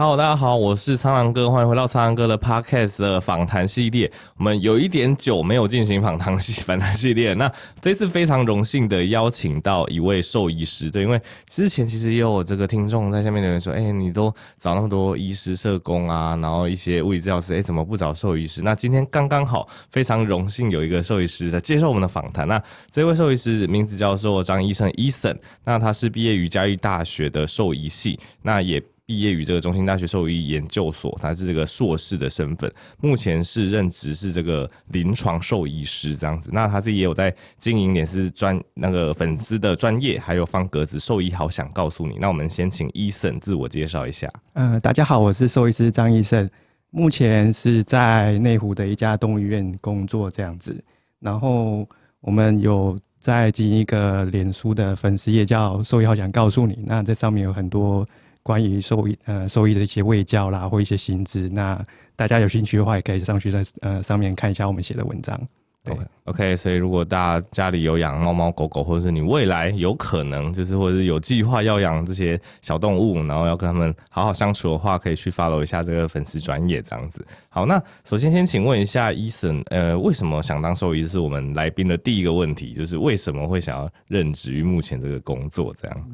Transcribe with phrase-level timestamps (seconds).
[0.00, 4.10] 好大家好，我是苍狼哥，欢迎回到苍狼哥的 Podcast 的访谈系列。
[4.38, 7.52] 我们有一点久没有进行访谈系访谈系列，那
[7.82, 18.62] 这次非常荣幸的邀请到一位兽医师，对，因为之前其实也有这个听众在下面留言说，哎、你都找那么多医师、社工啊，然后一些物理治疗师，哎、怎么不找兽医师？
[18.62, 22.48] 那今天刚刚好，非常荣幸有一个兽医师来接受我们的访谈。
[22.48, 22.58] 那
[22.90, 28.82] 这位兽医师名字叫做张医生，Ethan，那他是毕业于嘉义大学的兽医系，那也。
[29.10, 36.48] 毕业于这个中兴大学兽医研究所，他是这个硕士的身份，目前是任职是这个临床兽医师这样子。
[36.52, 42.18] 那他自己也有在经营点是专那个粉丝的专业，还有方格子兽医好想告诉你。
[42.20, 44.32] 那我们先请 Ethan 自我介绍一下。
[44.52, 46.48] 嗯、大家好，我是兽医师张医生，
[46.90, 50.80] 目前是在内湖的一家动物医院工作这样子。
[51.18, 51.84] 然后
[52.20, 56.78] 我们有在经营一个脸书的粉丝页，叫兽医好想告诉你。
[56.86, 58.06] 那这上面有很多。
[58.42, 61.80] 关于兽医呃兽医的一些卫教啦，或一些薪资，那
[62.16, 65.40] 大家有兴趣的话，也可以上去在呃上面看一下我们写的文章。
[65.88, 77.26] OK OK，所以如果大家家里有养猫猫狗狗，或者是你未来有可能就是或者是有计划要养这些小动物，然后要跟他们好好相处的话，可以去 follow 一下这个粉丝专业这样子。
[77.52, 81.02] 好，那首先先请问一下医生呃，为什么想当兽医？
[81.02, 86.10] 这是我们来宾的第一个问题，就是为什么会想要任职于目前这个工作这样？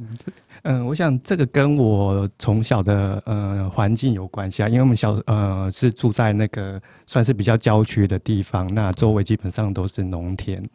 [0.62, 10.67] 嗯，我想这个跟我从小的呃环境有关系啊，因为我们小呃是住在那个算是比较郊区的地方，那周围基本上都是农田，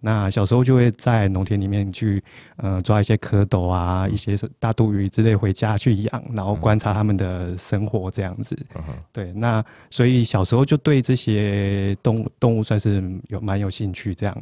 [0.00, 2.22] 那小时候就会在农田里面去
[2.56, 8.58] 呃抓一些蝌蚪啊，一些大肚鱼之类回家去养，然后观察他们的生活这样子。
[8.74, 14.36] 嗯、对，那所以小时候就对这些动物动物算是有蛮有兴趣这样，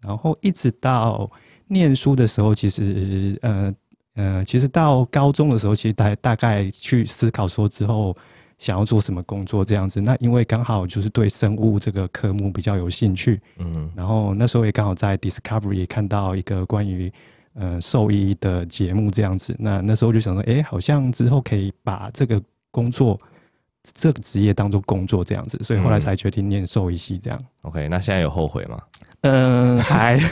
[0.00, 1.30] 然后一直到
[1.68, 3.74] 念书的时候，其实呃。
[4.14, 8.14] 呃，其实到高中的时候，其实大大概去思考说之后
[8.62, 10.00] 想要做什么工作这样子。
[10.00, 17.12] 那因为刚好就是对生物这个科目比较有兴趣，嗯，然后那时候也刚好在 Discovery 看到一个关于
[17.54, 19.52] 呃兽医的节目这样子。
[19.58, 23.18] 那那时候就想说，哎，好像之后可以把这个工作
[23.82, 27.44] 这个职业当做工作这样子，所以后来才决定念兽医系这样。
[27.62, 28.80] OK，那现在有后悔吗？
[29.22, 30.18] 嗯， 还。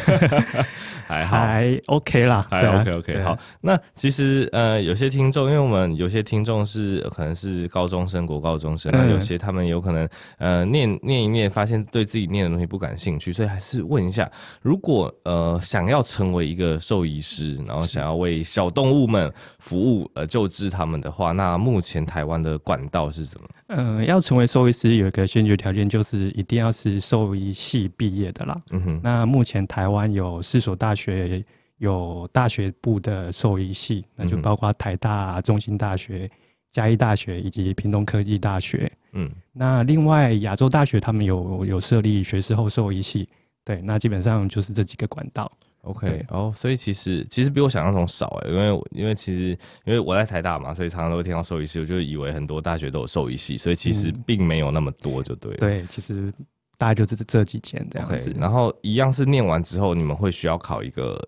[1.10, 1.38] 还好。
[1.38, 3.36] 还 OK 啦，还 OK OK 好。
[3.62, 10.08] 那其实呃，有些听众，因为我们有些听众是可能是高中生、国高中生，那、嗯、有些他们有可能
[10.38, 14.30] 呃念念一念，发现对自己念的东西不感兴趣，所以还是问一下，
[14.62, 23.48] 如果呃想要成为一个兽医师，然后想要为小动物们服务呃救治他们的话，那目前台湾的管道是什么？
[23.72, 28.56] 嗯，要成为兽医师有一个先决条件，就是一定要是兽医系毕业的啦。
[28.72, 31.44] 嗯哼，那目前台湾有四所大学
[31.78, 36.28] 有大学部的兽医系，那就包括台大、中兴大学、
[36.72, 38.90] 嘉义大学以及屏东科技大学。
[39.12, 43.28] 嗯，那另外亚洲大学他们有有设立学士后兽医系，
[43.64, 45.50] 对，那基本上就是这几个管道。
[45.82, 49.48] OK，哦，所以其实其实比我想象中少哎，因为因为其实
[49.84, 55.60] 因为我在台大嘛，所以常常都会听到兽医系，我就以为很多大学都有兽医系，所以其实并没有那么多，就对了、嗯。
[55.60, 56.30] 对，其实
[56.76, 58.30] 大概就是这几间这样子。
[58.30, 61.18] Okay, 然后一样是念完之后，你们会需要考一个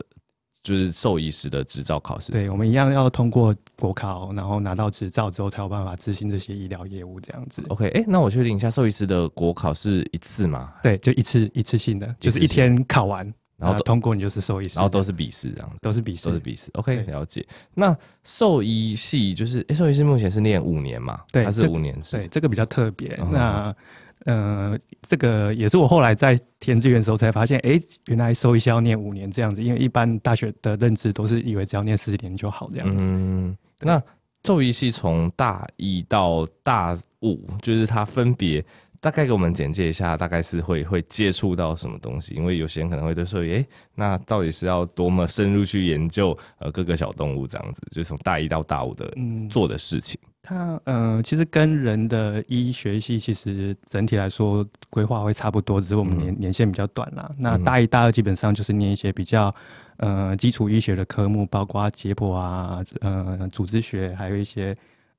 [0.63, 2.31] 就是兽医师的执照考试。
[2.33, 7.63] 对，我们一样要通过国考，然后拿到执照之后才有办法执行这些医疗业务这样子。
[7.69, 10.75] OK，哎、欸，那我确定一下，兽医师的国考是一次吗？
[10.83, 13.33] 对，就一次一次性的，就是一天考完。
[13.63, 16.69] 然后通过你就是兽医师，然后都是笔试这样子，都是笔试，都是笔试。
[16.75, 17.47] OK，了解。
[17.75, 21.21] 那兽医系就是，诶，兽医师目前是念五年嘛？
[21.31, 22.17] 对，它是五年制。
[22.17, 23.17] 对，这个比较特别。
[23.21, 23.77] 嗯、那
[24.25, 33.07] 呃，这个也是我后来在填志愿的时候才发现，哎，原来兽医系要念五年这样子，因为一般大学的认知都是以为只要念四年就好这样子。
[33.09, 34.03] 嗯，那
[34.45, 38.65] 兽医系从大一到大五，就是它分别。
[39.03, 42.35] 大概给我们简介一下，大概是会会接触到什么东西？
[42.37, 47.81] 因为有些人可能会对说，诶、欸，那到底是要多么深入去研究呃各个小动物这样子？
[47.91, 50.17] 就从大一到大五的、嗯、做的事情。
[50.41, 57.29] 它嗯、呃，其实跟人的医学系其实整体来说规划会差不多，只是我们年、嗯、年限比较短啦。
[57.37, 59.53] 那大一、大二基本上就是念一些比较
[59.97, 64.73] 呃基础医学的科目，包括解剖啊、呃组织学，还有一些。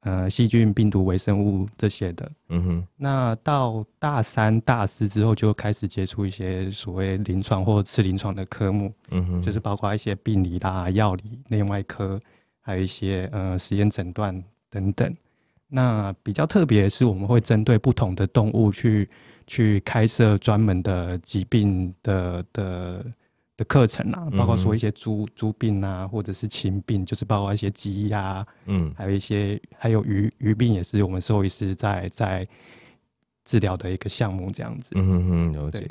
[0.04, 2.88] 呃，细菌、病毒、微生物这些的，嗯哼。
[2.98, 12.20] 那到大三、大四之后，就开始接触一些所谓临床或次临床的科目，嗯哼，就是包括一些病理啦、药理、内外科，
[12.60, 15.10] 还有一些呃实验诊断等等。
[15.70, 19.10] 那比较特别是，我们会针对不同的动物去
[19.48, 23.06] 去开设专门的疾病的的
[23.56, 32.46] 的课程啊，包括说一些猪猪、嗯、病啊，或者是禽病，就是包括一些鸡呀，嗯，还有一些还有鱼鱼病，也是我们兽医师在在
[33.46, 34.92] 治疗的一个项目，这样子。
[34.96, 35.90] 嗯哼哼，了解。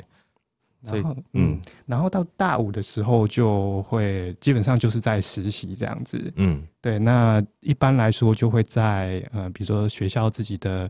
[0.81, 6.33] 然后，嗯，然后到大五的时候，就会基本上就是在实习这样子。
[6.35, 6.99] 嗯，对。
[6.99, 10.89] 那一般来说，就会在呃，比如说学校自己的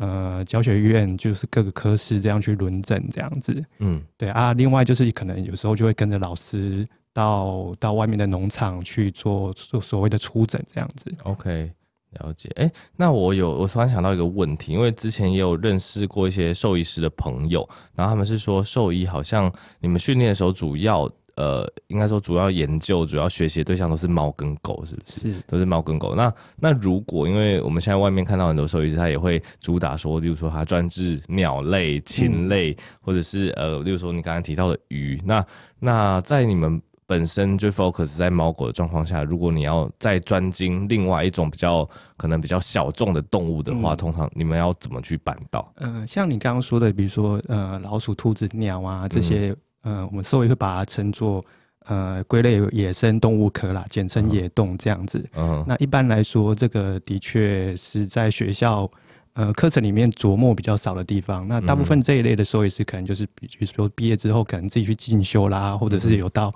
[0.00, 3.64] 呃教学院，就是各个科室这样去轮诊这样子。
[3.78, 4.52] 嗯，对啊。
[4.54, 11.08] 另外就是可能有时候就会跟着老师到到外面的农场去做做所谓的出诊这样子。
[11.22, 11.70] OK。
[12.18, 17.64] 了解，哎、欸，那我有，我突然想到一个问题，因为之前也有认识过一些兽医师的朋友，
[17.94, 19.48] 然后他们是说，兽医好像
[19.78, 21.08] 你们训练的时候，主要，
[21.40, 25.32] 呃，应该说主要研究、主要学习的对象都是猫跟狗，是不是？
[25.32, 26.14] 是，都是猫跟狗。
[26.14, 35.44] 那那如果，因为我们现在外面看到很多兽医师，他也会主打说，例如说他专治鸟类、禽类，嗯、或者是呃，例如说你刚刚提到的鱼，那
[35.78, 36.80] 那在你们。
[37.10, 41.84] 本身就 focus 在猫狗的状况下，如果你要再专精另外一种比较
[42.16, 45.72] 可能比较小众的动物的话，嗯、通常你们要怎么去办到？
[45.78, 51.42] 嗯、呃，像你刚刚说的，比如说呃老鼠、兔子、鸟啊这些，嗯、呃，我们兽医会把它称作
[51.86, 55.24] 呃归类野生动物科啦，简称野动这样子。
[55.36, 58.90] 嗯，那一般来说，这个的确是在学校
[59.34, 61.46] 呃课程里面琢磨比较少的地方。
[61.48, 66.52] 那大部分这一类的兽医师可能就是比如说毕业之后可能自己去进修啦，或者是有到。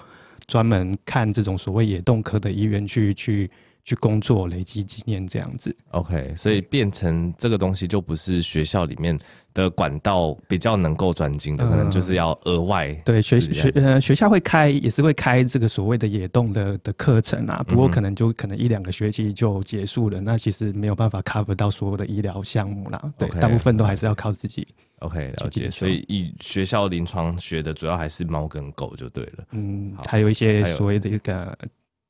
[0.47, 3.50] 专门看这种所谓野动科的医院去去
[3.85, 5.75] 去工作，累积经验这样子。
[5.91, 9.19] OK，所以变成这个东西就不是学校里面
[9.53, 13.03] 的管道比较能够专精的，可能就是要额外、嗯。
[13.05, 23.13] 对，学学呃学校会开也是会开这个所谓的野动的的课程啊，不过可能就可能一两个学期就结束了，那其实没有办法 cover 到所有的医疗项目啦。
[23.19, 24.67] 对，okay, 大部分都还是要靠自己。
[25.01, 25.71] OK，了解。
[25.71, 29.45] 所以以学校临床学的主要还是猫跟狗就对了。
[29.51, 31.57] 嗯，还有一些所谓的一个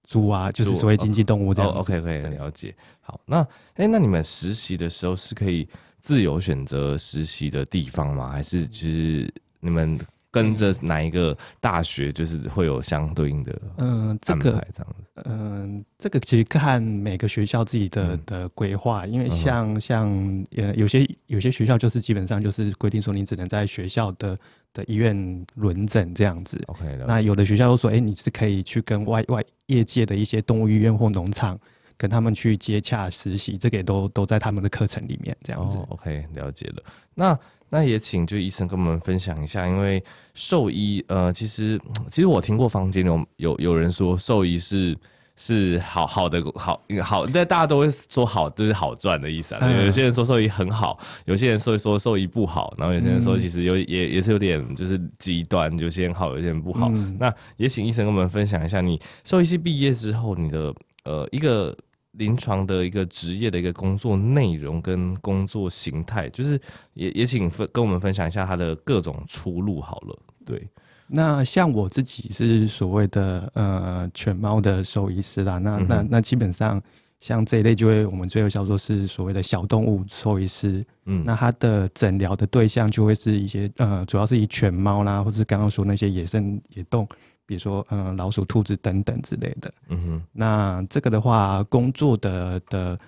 [0.05, 1.79] 猪啊，就是所谓经济动物这样子。
[1.79, 2.75] OK，可以了解。
[3.01, 3.39] 好，那
[3.75, 5.69] 哎、欸，那你们实习的时候是可以
[6.01, 8.31] 自由选择实习的地方吗？
[8.31, 9.99] 还是就是你们？
[10.35, 24.37] 跟着哪一个大学，就是会有相对应的嗯，这个这样子，嗯，这个其实看每个学校自己的的规划，因为像像呃有些有些学校就是基本上就是规定说你只能在学校的
[24.75, 26.63] 的医院轮诊这样子。
[26.67, 31.59] OK，那有的学校都说，哎，你是可以去跟外外业界的一些动物医院或农场
[31.97, 35.79] 跟他们去接洽实习，这个也都都在他们的课程里面这样子。
[35.89, 36.83] OK，了解了。
[37.15, 37.39] 那
[37.71, 40.03] 那也请就医生跟我们分享一下，因为
[40.35, 44.97] 兽医呃，其实其实我听过坊间有有有人说兽医是
[45.37, 49.61] 是好好的好好，但大家都会说好就是好赚的意思啊。
[49.63, 56.89] 嗯、有些人说兽医很好，有些人说说兽医不好，然后有些人说其实有也也是有点就是极端，有些人好，有些人不好。
[56.93, 61.77] 嗯、那也请医生跟我们分享一下，你兽医系毕业之后，你的呃一个。
[62.17, 66.57] 临床的一个职业的一个工作内容跟工作形态，就是
[66.93, 70.17] 也也请分跟我们分享一下它的各种出路好了。
[70.47, 70.65] 对，
[71.07, 76.83] 那像我自己是所谓的呃犬猫的兽医师啦，那、那那基本上
[77.21, 80.85] 像这一类就会我们最后叫做是所谓的小动物兽医师。
[81.07, 87.07] 嗯，那他的诊疗的对象就会是一些呃主要是以犬猫啦，或是刚刚说那些野生野动。
[87.47, 89.71] 比如说，嗯、呃，老鼠、兔子等等之类的。
[89.89, 90.23] 嗯哼。
[90.33, 92.99] 那这个的话，工作的的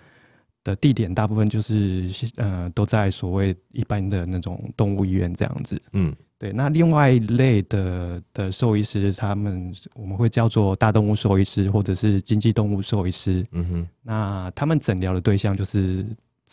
[0.62, 5.80] 的地点大部分就是，呃，都在所谓一般的那种动物医院这样子。
[5.92, 6.52] 嗯，对。
[6.52, 13.44] 那另外一类的的兽医师，他们我们会叫做大动物兽医师，或者是经济动物兽医师。
[13.52, 13.88] 嗯哼。
[14.02, 16.04] 那他们诊疗的对象就是。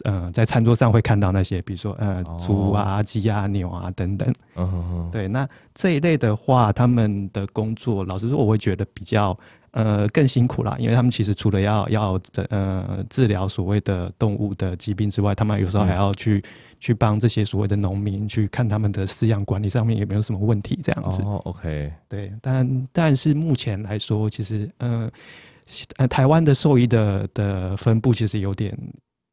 [0.05, 4.27] 呃，在餐桌上会看到那些，比如说呃，猪啊、鸡啊、牛啊等等。
[4.55, 5.11] 嗯哼哼。
[5.11, 9.37] 对，那这一类的话，他们的工作，老实说，我会觉得比较
[9.69, 16.43] 呃更辛苦啦，因为他们其实除了要要呃治疗所谓的动物的疾病之外，他们有时候还要去、嗯、
[16.83, 21.21] 去帮这些所谓的农民去看他们的饲养管理上面有没有什么问题这样子。
[21.21, 21.93] 哦，OK。
[22.09, 25.09] 对，但但是目前来说，其实呃
[25.95, 28.77] 呃台湾的兽医的的分布其实有点。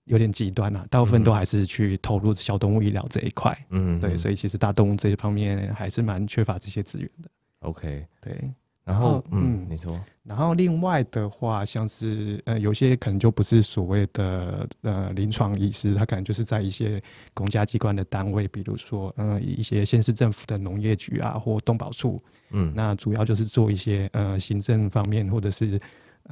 [0.06, 3.56] 有点极端了，大部分都还是去投入小动物医疗这一块。
[3.68, 7.30] 嗯，对，所以其实大动物这一方面还是蛮缺乏这些资源的。
[7.60, 8.50] OK，对。
[8.84, 10.00] 然后，嗯，你说。
[10.22, 17.02] 然后另外的话，像是呃，有些可能就不是所谓的呃临床医师，他可能就是在一些
[17.34, 22.20] 公家机关的单位，比如说呃一些县市政府的农业局啊，或动保处。
[22.50, 25.80] 嗯，那主要就是做一些呃行政方面或者是。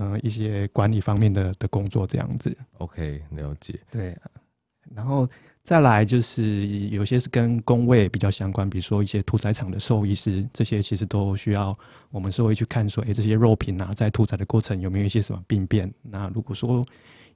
[0.00, 2.56] 嗯、呃，一些管理方面的的工作这样子。
[2.76, 3.80] OK，了解。
[3.90, 4.16] 对，
[4.94, 5.28] 然后
[5.68, 11.78] 再来就是有些是跟工位比较相关，比如说一些屠宰场的兽医师，这些其实都需要
[12.10, 15.92] 我们兽医去看说，诶，这些肉品啊，在屠宰的过程有没有一些什么病变？
[16.00, 16.82] 那如果说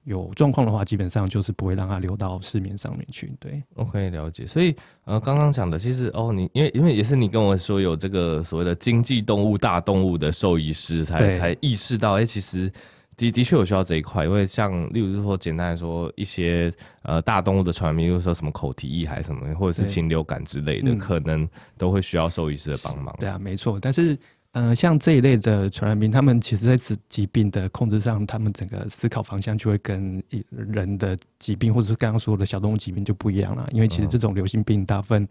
[0.04, 3.30] 有状况的话，基本上就是不会让它流到市面上面去。
[3.38, 4.46] 对，OK，了解。
[4.46, 4.74] 所以
[5.04, 12.72] 呃，刚刚讲的其实哦，你因为因为也是你跟我说有这个所谓的经济动物大动物的兽医师才，才才意识到，哎、欸，其实
[13.16, 14.25] 的的确有需要这一块。
[14.25, 23.14] 因为像例如说，简单来说，一些呃大动物的传染病，比如说什么口蹄疫还是什么，或者是禽流感之类的，可能都会需要兽医师的帮忙。
[23.19, 23.78] 对啊，没错。
[23.81, 24.14] 但是
[24.52, 33.66] 嗯、呃，像这一类的传染病，他们其实在此疾病的控制上，他们整个思考方向就会跟人的疾病，或者是刚刚说的小动物疾病就不一样了。
[33.73, 35.26] 因为其实这种流行病大部分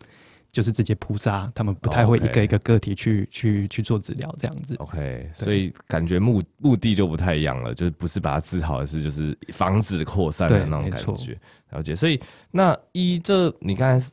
[0.52, 4.76] 就是直接扑杀，他们不太会一个一个个体去、哦 okay、去去做治疗这样子。
[4.80, 11.38] OK，所以感觉目目的就不太一样了，就是不是把它治好，而是就是防止扩散的那种感觉。
[11.72, 11.96] 了解。
[11.96, 12.20] 所以
[12.52, 14.12] 那一这你刚才。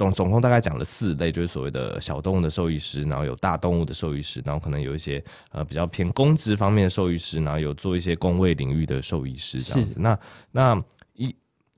[0.00, 5.22] 总总共大概讲了四类，就是所谓的小动物的兽医师，然后有大动物的兽医师，然后可能有一些
[5.52, 10.00] 呃比较偏公职方面的兽医师，然后有做一些公卫领域的兽医师这样子。
[10.00, 10.18] 那
[10.52, 10.82] 那一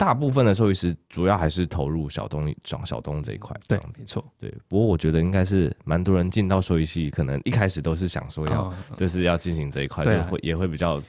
[0.02, 3.56] 大部分的兽医师主要还是投入小动物长小动物这一块。
[3.68, 4.24] 对，没错。
[4.40, 11.00] 对，不过我觉得应该是蛮多人进到兽医系，可能一开始都是想说要就是要进行这一块，就会也会比较。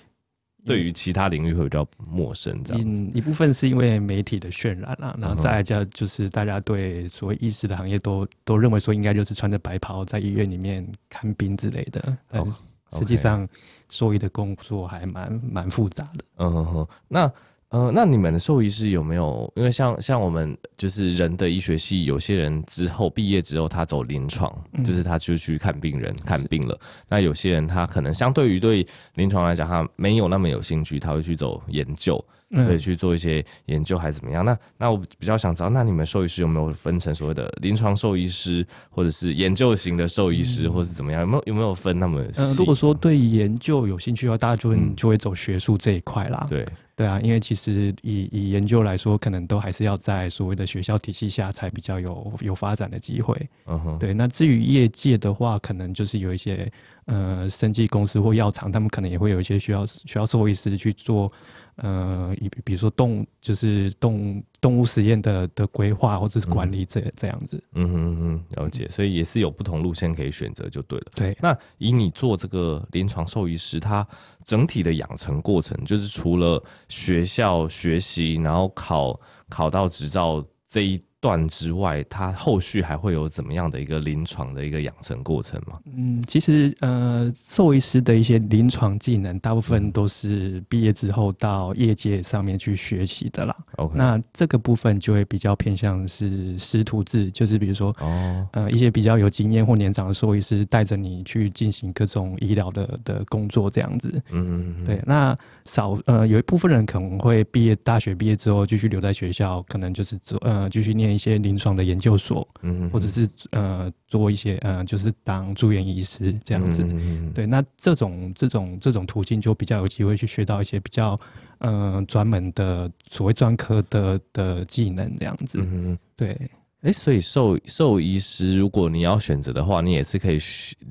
[0.66, 3.04] 对于其他领域会比较陌生，这样子。
[3.14, 12.46] 一部分是因为媒体的渲染啊，然后再加就就是大家对所谓医师的行业都都认为说应该就是穿着白袍在医院里面看病之类的，但
[12.94, 13.46] 实际上
[13.90, 16.24] 兽医的工作还蛮蛮复杂的。
[16.38, 17.30] 嗯哼哼，那。
[17.74, 19.52] 呃，那你们的兽医师有没有？
[19.56, 26.80] 因为像像我们就是人的医学系，有些人之后毕业之后，他走临床，嗯，就是他就去看病人看病了。
[27.10, 32.24] 那有些人他可能相对于对临床来讲，他没有那么有兴趣，他会去走研究。
[32.52, 34.46] 对，去做一些研究还是怎么样？
[34.46, 41.22] 那那我比较想知道，那你们兽医师有没有分成所谓的临床兽医师，或者是研究型的兽医师，嗯、或者是怎么样？
[41.22, 42.24] 有没有有没有分那么
[42.56, 46.46] 如果说对研究有兴趣的话，大家就会、嗯、就会走学术这一块啦。
[46.48, 46.64] 对
[46.96, 53.36] 对啊，因为其实以以研究来说，可能都还是要在所谓的学校体系下才比较有有发展的机会。
[53.66, 53.98] 嗯哼。
[54.00, 56.72] 对，那至于业界的话，可能就是有一些
[57.06, 61.32] 呃生技公司或药厂，他们可能也会有一些需要需要兽医师去做。
[61.76, 71.06] 呃，比比如说动就是动动物实验的的规划或者是管理这、嗯、这样子，嗯哼嗯，了解，所以也是有不同路线可以选择就对了。
[71.16, 74.08] 对，那以你做这个临床兽医师，他
[74.46, 81.04] 整体的养成过程，就是除了学校学习，然后考考到执照这一。
[81.24, 85.80] 段之外，它后续还会有怎么样的一个临床的一个养成过程吗？
[85.86, 93.56] 嗯，其实呃，兽医师的一些临床技能，大部分都是毕业之后到业界上面去学习的啦。
[93.78, 104.12] OK，那这个部分就会比较偏向是师徒制，就是比如说哦，呃，一些比较有经验或年长的兽医师带着你去进行各种医疗的的工作，这样子。
[104.32, 104.84] 嗯嗯嗯。
[104.84, 111.13] 对，那少呃，有一部分人可能会毕业，大学毕业之后继续留在学校，可能就是做呃继续念。
[111.14, 121.20] 一些临床的研究所，嗯，或者是呃做一些呃，就是当住院医师这样子，嗯，对，那这种这种这种途径就比较有机会去学到一些比较
[121.60, 126.36] 呃专门的所谓专科的的技能这样子，嗯，对。
[126.84, 130.38] 哎、欸，所以兽兽医师，如果你要选择的话，你也是可以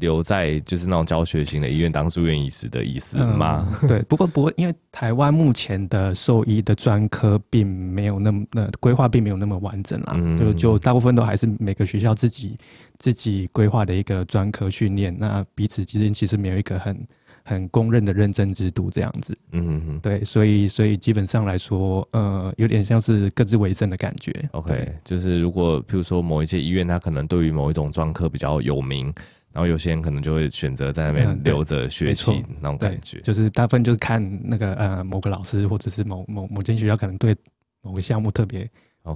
[0.00, 3.66] 留在就是那种教学型的医院当住院医师的意思吗？
[3.82, 12.56] 嗯、对，不过不过，因为台湾目前的兽医的专科并没有那么那规划并没有那么完整啦，嗯、就就大部分都还是每个学校自己
[12.96, 17.06] 自己规划的一个专科训练，那彼此之间其实没有一个很。
[17.44, 24.32] 很公认的认证制度这样子，嗯哼哼，对，所以所以基本上来说，呃，有点像是各自为政的感觉。
[24.52, 29.06] OK，就是如果譬如说某一些医院，它可能对于某一种专科比较有名，
[29.52, 33.18] 然后有些人可能就会选择在那边留着学习、嗯、那种感觉。
[33.20, 37.37] 就是大部分就是看那个呃某个老师或者是某某某间学校可能对
[37.82, 38.68] 某个项目特别。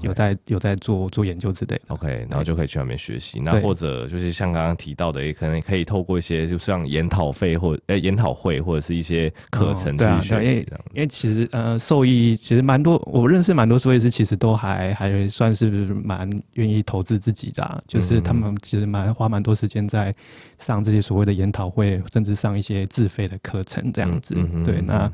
[0.03, 3.41] 有在有在做做研究之类的，OK，然后就可以去那边学习。
[3.41, 10.41] 那或者就是像刚刚提到的，也可能可以透过一些，就像研讨会或呃研讨会或者是一些课程去学习、哦。
[10.41, 20.13] 因为因为其实呃受益其实蛮多，我认识蛮多兽医师，其实都还还算是蛮愿意投资自己的、啊，就是他们其实蛮花蛮多时间在
[20.59, 24.35] 上这些所谓的研讨会，甚至上一些自费的课程这样子。
[24.65, 25.09] 对，那。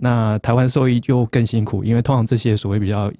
[0.00, 3.12] 那台湾兽医就更辛苦，因为通常这些所谓比较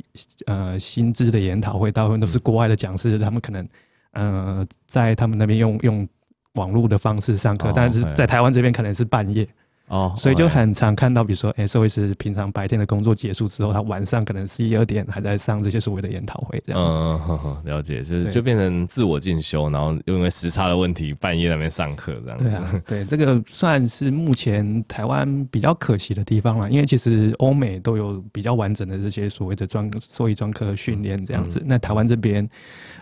[0.46, 3.68] 呃薪资的研讨会，大部分都是国外的讲师，他们可能
[4.12, 6.08] 呃在他们那边用用
[6.54, 9.46] 网络的方式上课，哦，但是在台湾这边可能是半夜，
[9.88, 16.98] 哦，所以就很常看到，比如说，哎、欸，兽医师平常白天的工作结束之后，他晚上可能十一二点还在上这些所谓的研讨会这样子。
[16.98, 22.44] 嗯呵呵，了解，就是就变成自我进修，然后因为时差的问题，半夜那边上课这样子。
[22.44, 31.60] 对啊，对，这个算是目前台湾比较可惜的地方了，因为其实欧美都有比较完整的这些所谓的专兽医专科训练这样子。
[31.60, 32.46] 嗯、那台湾这边，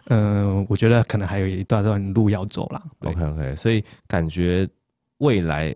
[0.04, 2.80] 嗯、呃，我觉得可能还有一段段路要走了。
[3.00, 4.68] OK OK，所以感觉
[5.18, 5.74] 未来。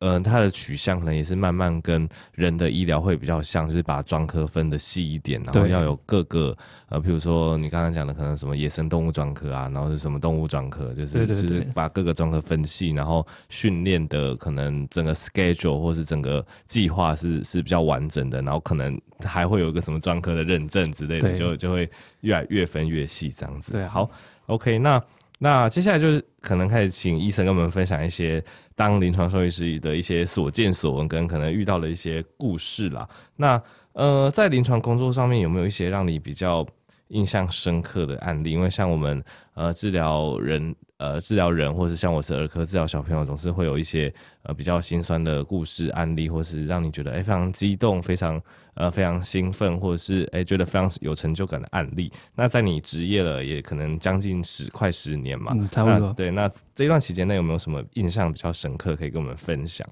[0.00, 6.56] 嗯、呃，它的取向可能也是慢慢跟人的医疗会比较像，就是把专科分的细一点，然后要有各个
[6.88, 21.90] 呃，比如说你刚刚讲的可能什么野生动物专科啊，然后是什么动物专科，就是就是把各个专科分细，然后训练的可能整个 schedule 或是整个计划是是比较完整的，然后可能还会有一个什么专科的认证之类的，就就会
[22.20, 23.72] 越来越分越细这样子。
[23.72, 24.08] 对，好
[24.46, 25.02] ，OK，那
[25.38, 28.44] 那接下来就是可能开始请医生跟我们分享一些。
[28.78, 33.60] 当临床兽医师的一些所见所闻跟可能遇到的一些故事啦，那
[33.92, 36.64] 呃，在临床工作上面有没有一些让你比较
[37.08, 38.52] 印象深刻的案例？
[38.52, 39.20] 因为像我们
[39.54, 40.72] 呃治疗人。
[40.98, 48.42] 呃，治疗人，或是像我是儿科治疗小朋友，总是会有一些呃比较心酸的故事案例，或是让你觉得哎、非常激动、非常
[48.78, 52.10] 呃非常兴奋，或者是诶、欸、觉得非常有成就感的案例。
[52.34, 56.12] 那在你职业了也可能将近十快十年嘛，嗯，差不多。
[56.12, 59.86] 对，那这段期间内有没有什么印象比较深刻可以跟我们分享？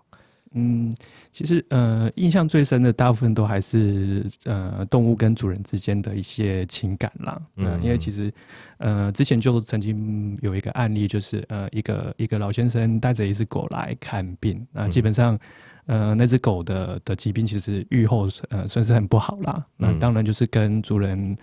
[0.53, 0.93] 嗯，
[1.33, 7.41] 其实呃，印象最深的大部分都还是呃动物跟主人之间的一些情感啦。
[7.57, 8.33] 嗯、呃，因为其实
[8.79, 15.39] 呃之前就曾经有一个案例，就是呃一个一个老先生带着一只狗来看病，那基本上、
[15.87, 19.65] 嗯、呃那只狗的的疾病其实愈后呃算是很不好啦。
[19.77, 21.37] 那当然就是跟主人。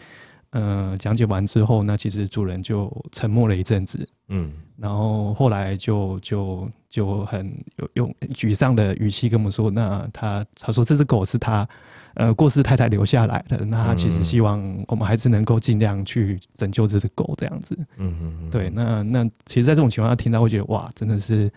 [0.55, 11.67] 呃，讲解完之后，那其实主人就沉默了一阵子，嗯，然后后来就就就很有用沮丧的语气跟我们说，那他他说这只狗是他
[12.13, 21.51] 呃过世太太留下来的，那他其实希望我们还是能够尽量去拯救这只狗这样子，嗯嗯嗯，对，那那其实，在这种情况下听到会觉得哇，真的是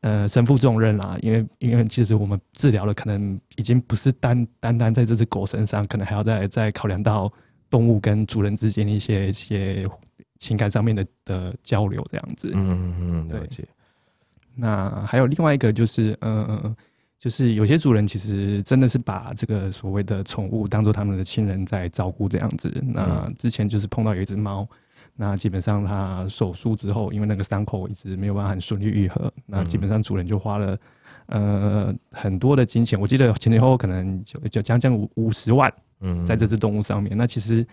[0.00, 7.30] 呃身负重任啦，因为因为其实我们治疗了可能已经不是单单单在这只狗身上，可能还要再再考量到。
[7.70, 9.86] 动物跟主人之间的一些一些
[10.40, 12.50] 情感上面的的交流，这样子。
[12.52, 13.62] 嗯嗯，了解。
[14.60, 16.76] 那还有另外一个就是，呃，
[17.18, 22.70] 就是有些主人其实真的是把这个所谓的宠物当做他们的亲人在照顾，这样子。
[22.86, 24.68] 那之前就是碰到有一只猫，
[25.16, 30.78] 那基本上它手术之后，因为那个伤口一直没有办法很顺利愈合，那基本上主人就花了
[31.26, 35.72] 呃很多的金钱，我记得前前后后可能就就将近五五十万。
[36.00, 37.66] 嗯，在这只动物上面，那其实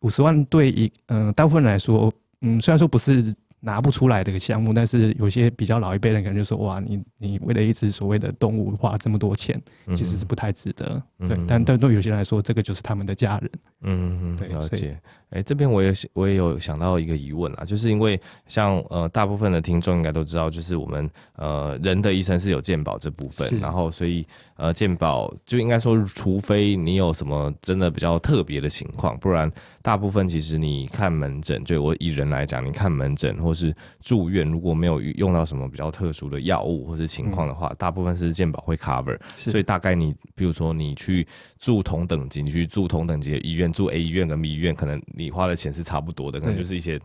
[0.00, 3.34] 五十万对一嗯、呃、大部分人来说，嗯，虽然说不是。
[3.60, 9.60] 拿不出来的一个项目，但是有些比较老一辈人可能就说：“哇，你你为了一只所谓的动物花这么多钱，
[9.96, 11.02] 其实是不太值得。
[11.18, 13.50] 嗯”对，但但对有些人来说，这个就是他们的家人。
[13.82, 14.98] 嗯嗯，对，了解。
[15.30, 24.24] 哎、欸，这边我也我也有想到一个疑问啊，就是因为像呃大部分的听众应该都知道，就是我们呃人的医生是有健保这部分，然后所以
[24.56, 29.50] 呃健保就应该说，除非你有什么真的比较特别的情况，不然
[29.82, 33.36] 大部分其实你看门诊，就我以人来讲，你看门诊。
[33.46, 39.16] 或是住院，如果没有用到什么比较特殊的药物或是情况的话，嗯，大部分是健保会 cover。
[39.36, 41.24] 所以大概你，比如说你去
[41.60, 47.00] 住同等级，你去住同等级的医院，住 A 医院跟 B 医院，可能你花的钱是差不多的，可能就是一些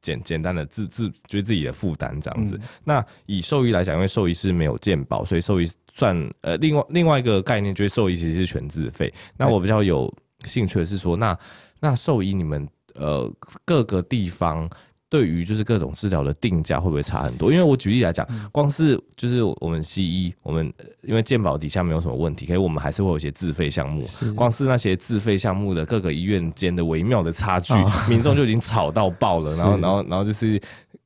[0.00, 2.56] 简简单的自自就是自己的负担这样子。
[2.56, 9.12] 嗯，那以兽医来讲，因为兽医是没有健保，所以兽医算呃另外另外一个概念，就是兽医其实是全自费。
[9.36, 10.12] 那我比较有
[10.44, 11.38] 兴趣的是说，那
[11.80, 13.30] 那兽医你们呃
[13.64, 14.66] 各个地方。
[15.12, 17.52] 对于就是各种治疗的定价会不会差很多？
[17.52, 20.72] 因为我举例来讲，光是就是我们西医，我们
[21.02, 24.06] 因为健保底下没有什么问题，可是我们还是会有一些自费项目。
[24.34, 27.74] 光是那些自费项目的各个医院间的微妙的差距，
[28.08, 29.54] 民众就已经吵到爆了。
[29.60, 30.58] 然后，然后，然后就是，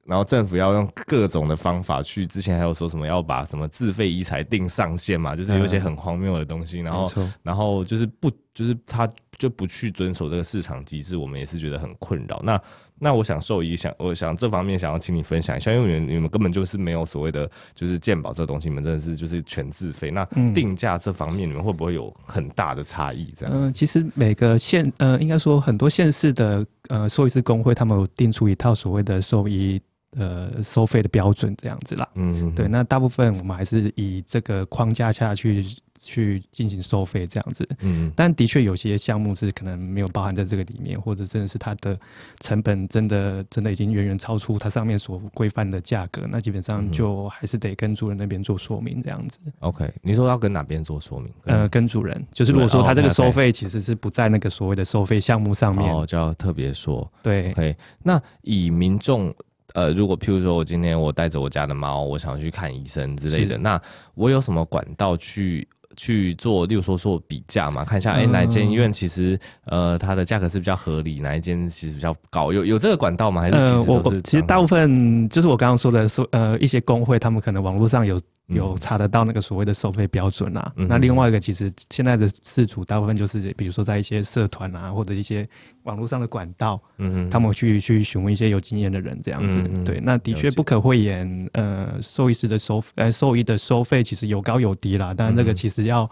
[0.05, 6.79] 然后政府要用各种的方法去，之前还有说什么要把什么自费医材定上限嘛，就是有一些很荒谬的东西。
[6.79, 12.40] 然后，然后就是不，就是他就不去遵守这个市场机制，我们也是觉得很困扰。
[12.45, 12.57] 那
[12.99, 20.11] 那我想兽医想，我想这方面想要请你分享一下，因为你们你们根本就是没有所谓的就是健保这东西，你们真的是就是全自费。
[20.11, 23.33] 那定价这方面，你们会不会有很大的差异？
[23.37, 23.55] 这样？
[23.55, 29.81] 嗯、呃，其实每个县呃，应该说很多县市的呃兽医师工会，他们有定出一套所谓的兽医
[30.17, 32.09] 呃收费的标准这样子啦。
[32.15, 32.67] 嗯，对。
[32.67, 35.67] 那大部分我们还是以这个框架下去
[36.07, 37.69] 去进行收费这样子。
[37.81, 41.99] 嗯，但的确有些项目是可能没有包含在这个里面，或者真的是它的
[42.40, 49.38] 成本真的真的已经远远超出它上面所规范的价格，那基本上就还是得跟主人那边做说明这样子。
[49.59, 51.33] OK，你说要跟哪边做说明？
[51.45, 57.11] 呃，跟主人，就是如果说他这个收费其实是不在那个所谓的收费项目上面，哦，就要特别说。
[57.23, 59.35] 对，OK，那以民众。
[59.75, 63.79] 呃，如果譬如说我今天我带着我家的猫，我想要去看医生之类的，那
[64.14, 66.67] 我有什么管道去去做？
[66.67, 72.53] 例如说做比价嘛，看一下哎、欸、哪一间医院其实呃它的价格是比较合理，哪一间其实比较高？
[72.53, 73.43] 有有这个管道吗？
[73.43, 78.21] 还是其实呃我其实大部分就是我刚刚说的说呃一些工会，他们可能网络上有。
[78.49, 85.49] 有查得到那个所谓的收费标准啊，嗯、那另外一个其实现在的事主大部分就是，比如说在一些社团啊，或者一些
[85.83, 96.11] 网络上的管道，嗯，他们去去询问一些有经验的人这样子，嗯、对，那的确不可讳言，呃，兽医师的收呃兽医的收费其实有高有低啦，但那个其实要、嗯、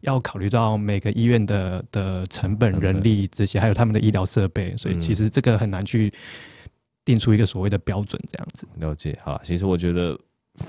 [0.00, 6.12] 要考虑到每个医院的的成本、人力这些，还有他们的医疗设备，所以其实这个很难去
[7.04, 8.66] 定出一个所谓的标准这样子。
[8.80, 10.18] 了解，好，其实我觉得。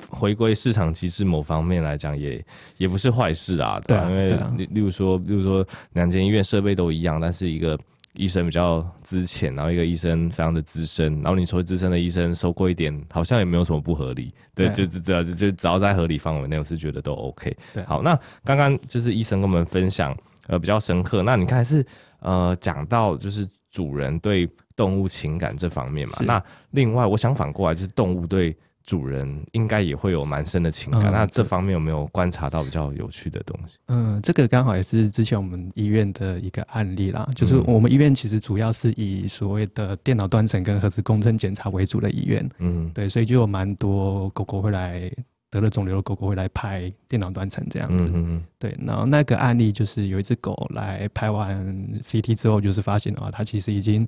[0.10, 2.44] 回归市场机制某方面来讲，也
[2.78, 7.78] 也不是坏事啊，对，因为例例如说，例如说两间医院设备都一样，但是一个
[8.14, 17.56] 医生比较资浅，然后一个医生非常的资深，然后你说资深的医生收贵一点，好像也没有什么不合理，对，就只要就就只要在合理范围内，我是觉得都 OK。
[17.74, 21.22] 对，好，那刚刚就是医生跟我们分享，呃，比较深刻。
[21.22, 21.86] 那你看是
[22.20, 28.56] 呃讲到就是主人对动物情感这方面嘛，那另外我想反过来就是动物对。
[28.88, 33.78] 主人应该也会有蛮深的情感，嗯，那这方面有没有观察到比较有趣的东西？
[33.90, 45.12] 嗯，这个刚好也是之前我们医院的一个案例啦，就是我们医院其实主要是以所谓的电脑断层跟核磁共振检查为主的医院，嗯，对，所以就有蛮多狗狗会来
[45.52, 51.62] 得了肿瘤的狗狗会来拍电脑断层这样子，嗯，对，然后那个案例就是有一只狗来拍完
[52.02, 54.08] CT 之后，就是发现的话，它其实已经。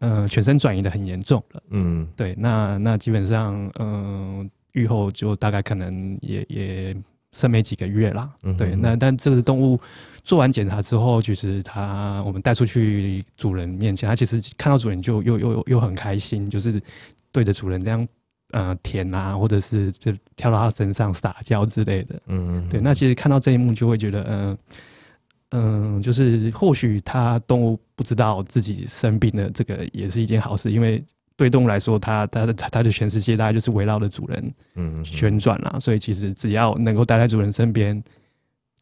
[0.00, 1.62] 嗯、呃，全身转移的很严重了。
[1.70, 6.96] 嗯，对，那那基本上，嗯、呃，预后就大概可能也也
[7.32, 8.30] 剩没几个月啦。
[8.42, 9.78] 嗯，对，那但这个动物
[10.24, 16.80] 做完检查之后，其实它我们带出去主人面前，它其实看到主人就又又又很开心，就是
[17.32, 18.06] 对着主人这样
[18.52, 22.20] 呃舔啊，或者是就跳到他身上撒娇之类的。
[22.26, 24.58] 嗯，对，那其实看到这一幕就会觉得，嗯、呃。
[25.50, 31.02] 嗯，就是或许它动物不知道自己生病了，这个也是一件好事，因为
[31.36, 38.02] 对动物来说，它它的它的全世界大概就是围绕着主人嗯旋转啦，所以其实只要能够待在主人身边。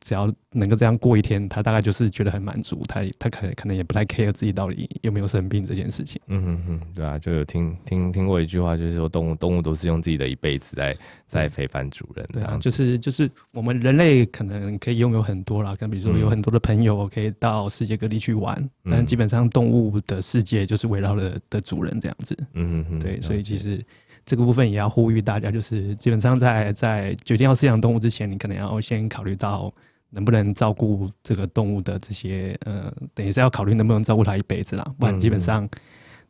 [0.06, 2.80] 只要能够这样过一天，他大概就是觉得很满足。
[2.86, 6.20] 他他可能可能也不太 care 自己到底有没有生病这件事情。
[6.28, 12.24] 嗯嗯嗯，对啊，就有听听听过一句话，就是说动物动物都是用自己的一辈子在在陪伴主人。
[12.32, 22.38] 对啊，就是就是我们人类可能可以拥有很多啦，跟比如说有很多的朋友可以到世界各地去玩，嗯、但基本上动物的世界就是围绕着的主人这样子。
[22.52, 23.84] 嗯哼哼，对，所以其实
[24.24, 29.74] 这个部分也要呼吁大家，就是基本上在在决定要饲养动物之前，你可能要先考虑到。
[30.10, 35.68] 能不能照顾这个动物的这些，呃，等于是要考虑能不能照顾它一辈子啦，不然基本上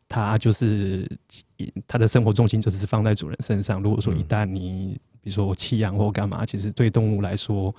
[0.07, 1.09] 它就是
[1.87, 3.81] 它的生活重心就是放在主人身上。
[3.81, 7.73] 如果说一旦你比如说弃养或干嘛，其实对动物来说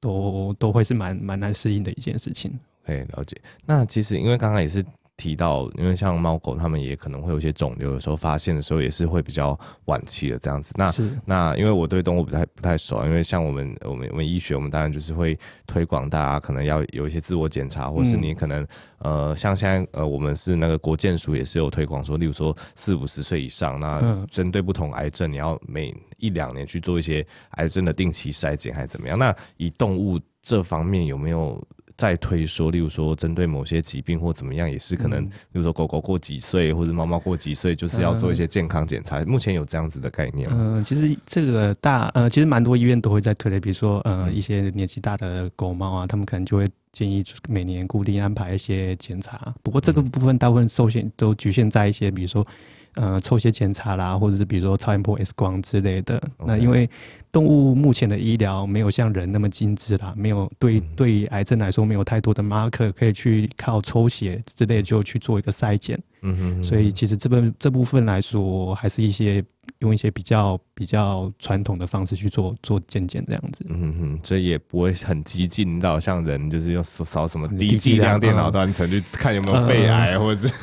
[0.00, 2.58] 都都会是蛮蛮难适应的一件事情。
[2.84, 3.36] 可以了解。
[3.66, 4.84] 那其实因为刚刚也是。
[5.20, 10.72] 提到，因为像猫狗，它们也可能会有一些肿瘤，有时候发现的时候也是会比较晚期的这样子。
[10.78, 10.90] 那
[11.26, 18.62] 那因为我对动物不太不太熟，因为像我们我们我们医学，我们当然就是会推广大家可能要有一些自我检查，或是你可能、
[19.00, 29.18] 嗯、呃像现在呃我们是那个国健署也是有推广说，例如说四五十岁以上，那针对不同癌症，你要每一两年去做一些癌症的定期筛检还是怎么样？
[29.18, 31.62] 那以动物这方面有没有？
[32.00, 39.22] 再推说，例如说针对某些疾病或怎么样，也是可能，比如说狗狗过几岁或者猫猫过几岁，就是要做一些健康检查。
[39.26, 40.56] 目前有这样子的概念吗？
[40.58, 49.54] 嗯，其实这个大呃，其实蛮多医院都会在推的，比如说呃一些年纪大的狗猫啊，他们可能就会建议每年固定安排一些检查。
[49.62, 52.46] 不过这个部分大部分受限都局限在一些，比如说
[52.94, 56.18] 呃抽血检查啦，或者是比如说超音波 X 光之类的。
[56.38, 56.88] 那因为
[57.32, 66.00] 动物目前的医疗没有像人那么精致啦，没有对对于癌症来说没有太多的 marker 可以去靠抽血之类就去做一个筛检。
[66.22, 69.42] 嗯哼，所以其实这部这部分来说，还是一些
[69.78, 73.64] 用一些比较比较传统的方式去做做健检这样子。
[73.70, 80.54] 嗯哼，所以也不会很激进到像人就是用扫什么低剂量电脑断层去看有没有肺癌，或者是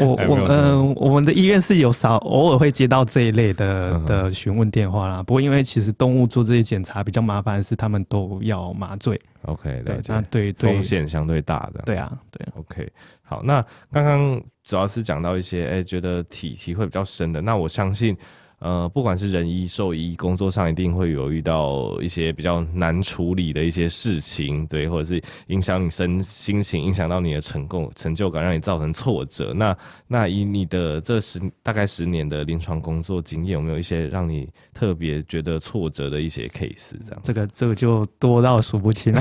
[0.00, 5.22] 我 我嗯，我们的医院是有扫偶尔会接到这一类的的询问电话啦。
[5.22, 9.20] 不过因为其实动物做这些检查比较麻烦的，是他们都要麻醉。
[9.42, 11.82] OK，对，那对对，风险相对大的。
[11.84, 12.46] 对啊，对。
[12.56, 12.92] OK，
[13.22, 18.16] 好，那刚刚主要是讲到一些，哎、欸，觉得体体会比较深的，那我相信。
[18.58, 29.52] 呃，不管是人医、兽医，工作上一定会有遇到一些比较难处理的一些事情，对，或者是影响你身心情，影响到你的成功成就感，让你造成挫折。
[29.52, 36.92] 那那以你的这十大概十年的临床工作经验，有没有一些让你特别觉得挫折的一些 case？
[37.04, 39.20] 这样，这个这个就多到数不清了。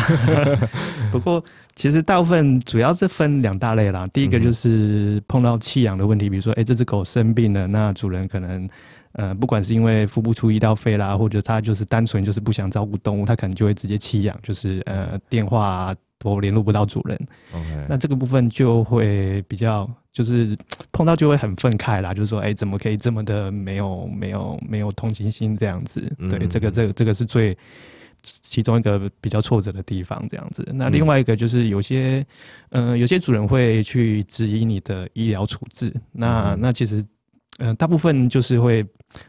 [1.11, 1.43] 不过
[1.75, 4.07] 其实大部分主要是分两大类啦。
[4.07, 8.67] 第一个就是碰到弃养的问题，比如说，哎、欸，这只狗生病了，那主人可能。
[9.17, 17.17] 呃，不管是因为付不出医疗费啦，或者他就是单纯就是不想照顾动物，他可能就会直接弃养，就是呃电话都联络不到主人。
[17.87, 20.53] 那这个部分就会比较就是
[20.91, 26.13] 碰到就会很愤慨啦，就是说，哎、欸，怎么可以这么的没有没有没有同情心这样子？
[26.19, 27.57] 嗯、对，这个这个这个是最
[28.41, 30.67] 其中一个比较挫折的地方，这样子。
[30.73, 32.25] 那另外一个就是有些
[32.69, 37.05] 嗯、呃、有些主人会去质疑你的医疗处置，那、嗯、那其实。
[37.59, 38.85] 嗯、呃，大部分就是会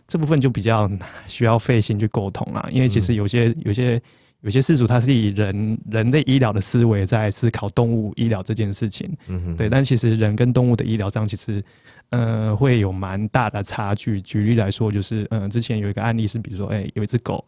[0.09, 0.91] 这部分就比较
[1.29, 4.03] 需要费心去沟通啦，因为其实有些有些
[4.41, 11.63] 有些饲主他是以人人类医疗的思维在思考动物医疗这件事情，嗯哼，对，但其实人跟动物的医疗上其实
[12.11, 14.21] 呃会有蛮大的差距。
[14.21, 17.45] 举例来说，就是嗯、呃，之前有一个案例是，比如说，哎、欸，有一只狗，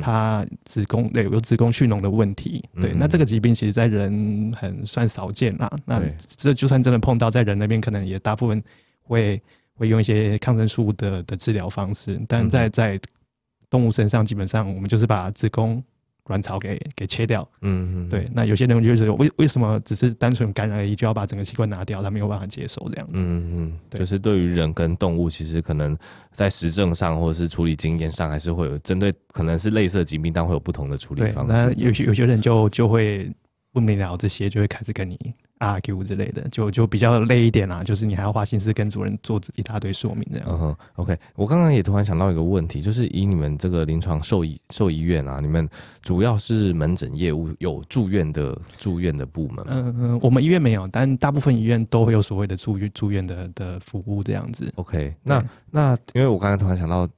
[0.00, 8.62] 它子宫对有子宫蓄脓的问题，对，那这个疾病其实在人很算少见啦，那这就算真的碰到，在人那边可能也大部分
[9.02, 9.40] 会。
[9.74, 13.00] 会用一些抗生素的的治疗方式，但在在
[13.70, 15.82] 动物身上，基本上我们就是把子宫
[16.32, 17.46] 卵巢给给切掉。
[17.60, 18.26] 嗯嗯，对。
[18.32, 23.12] 那有些人就是为为什么只是单纯感染而已，就要把整个器官拿掉，他没有办法接受这样子。
[23.16, 23.98] 嗯嗯，对。
[23.98, 25.96] 就是对于人跟动物，其实可能
[26.32, 31.52] 在实证上或者是处理经验上，还是会有针对可能是类似的疾病，但会有不同的处理方式。
[31.52, 33.30] 那有些有些人就就会
[33.72, 35.18] 不明了这些，就会开始跟你。
[35.62, 37.84] argue 之类的，就就比较累一点啦。
[37.84, 40.48] 就是你还要花心思跟主任做一大堆说明这样。
[40.50, 41.16] 嗯哼，OK。
[41.36, 45.68] 我刚刚也突然想到一个问题，就是以你们这个临床兽医兽医院啊，你们
[46.02, 49.64] 主要是门诊业务，有住院的住院的部门？
[49.68, 54.68] 嗯嗯，我们医院没有，但大部分医院都会有所谓的住院住院的的服务这样子。
[54.74, 57.08] OK，那那因为我刚才突然想到。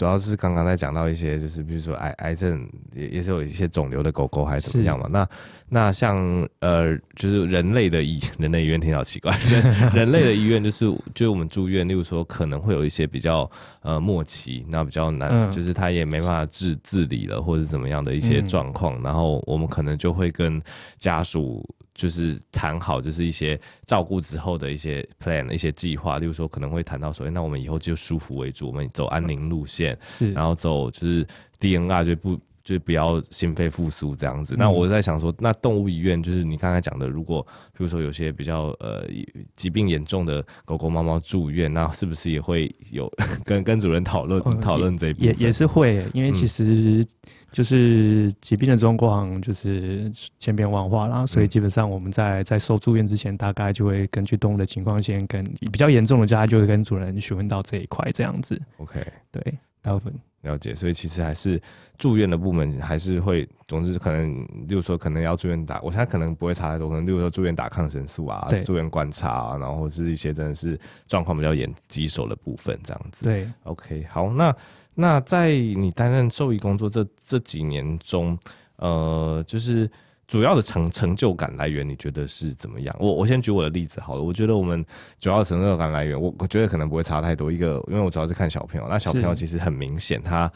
[0.00, 5.06] 主要是刚刚在讲到一些，就是比如说癌癌症也也是有一些肿瘤的狗狗还是怎么样嘛？
[5.10, 5.28] 那
[5.68, 6.16] 那像
[6.60, 13.48] 呃，就是人类的医人类医院听起来好奇怪， 人人类的医院就是就是我们住院，例如说可能会有一些比较
[13.82, 20.58] 呃末期，那比较难，嗯、就是他也没办法治治理了，或者怎么样的一些状况，嗯、然后我们可能就会跟
[20.98, 21.62] 家属。
[22.00, 31.26] 就是谈好，就是一些照顾之后的一些 plan 一些计划，例如说可能会谈到说，那我们以后就舒服为主，我们走安宁路线，是，然后走就是
[31.60, 34.54] DNR 就不就不要心肺复苏这样子。
[34.54, 39.06] 嗯、那我在想说，那动物医院就是你刚才讲的，如果比如说有些比较呃
[39.54, 43.12] 疾病严重的狗狗猫猫住院，那是不是也会有
[43.44, 45.28] 跟跟主人讨论讨论这一部分？
[45.28, 46.64] 也也是会，因为其实。
[47.02, 47.06] 嗯
[47.52, 58.60] 就是疾病的状况就是千变万化啦，所以基本上我们在在收住院之前，大概就会根据动物的情况，先跟比较严重的家就会跟主人询问到这一块这样子。
[58.78, 60.12] OK，对，大部分
[60.42, 60.74] 了解。
[60.74, 61.60] 所以其实还是
[61.98, 73.24] 住院的部门还是会，总之可能，例如说可能要住院打，我现在可能不会查太多，可能例如说住院打抗生素啊，对住院观察啊，然后是一些真的是状况比较严棘手的部分这样子。
[73.24, 74.54] 对，OK，好，那。
[74.92, 78.36] 那在你担任兽医工作这这几年中，
[78.76, 79.88] 呃，就是
[80.30, 82.96] 主要的成成就感来源，你觉得是怎么样？
[83.00, 84.22] 我我先举我的例子好了。
[84.22, 84.86] 我觉得我们
[85.18, 87.50] 主要的成就感来源，我我觉得可能不会差太多。
[87.50, 90.48] 一个，因为我主要是看小朋友，那小朋友其实很明显，他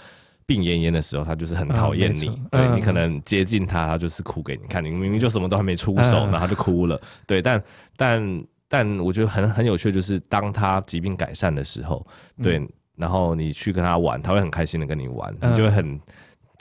[0.47, 2.29] 病恹恹的时候，他就是很讨厌你。
[2.29, 4.85] 嗯、对、嗯、你可能接近他，他就是哭给你看。
[4.85, 7.01] 你明明就什么都还没出手，然后他就哭了。
[7.27, 7.61] 对，但
[7.97, 12.07] 但但我觉得很很有趣，就是当他疾病改善的时候，
[12.41, 12.59] 对。
[12.59, 16.01] 嗯然后你去跟他玩，他会很开心的跟你玩，嗯、你就会很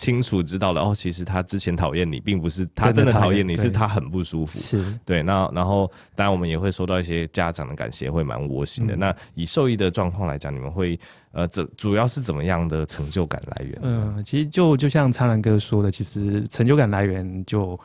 [0.03, 0.81] 清楚知道了。
[0.81, 4.59] 哦，其实他之前讨厌你，并不是他真的讨厌你，是他很不舒服。
[4.59, 5.23] 是对。
[5.23, 8.95] 那然后当然我们也会收到一些家长的感谢，会蛮窝心的。
[8.95, 10.99] 嗯、那以受益的状况来讲，你们会
[11.31, 13.79] 呃，这主要是怎么样的成就感来源？
[13.81, 17.79] 嗯，其实就就像苍兰哥说的，其实成就感来源就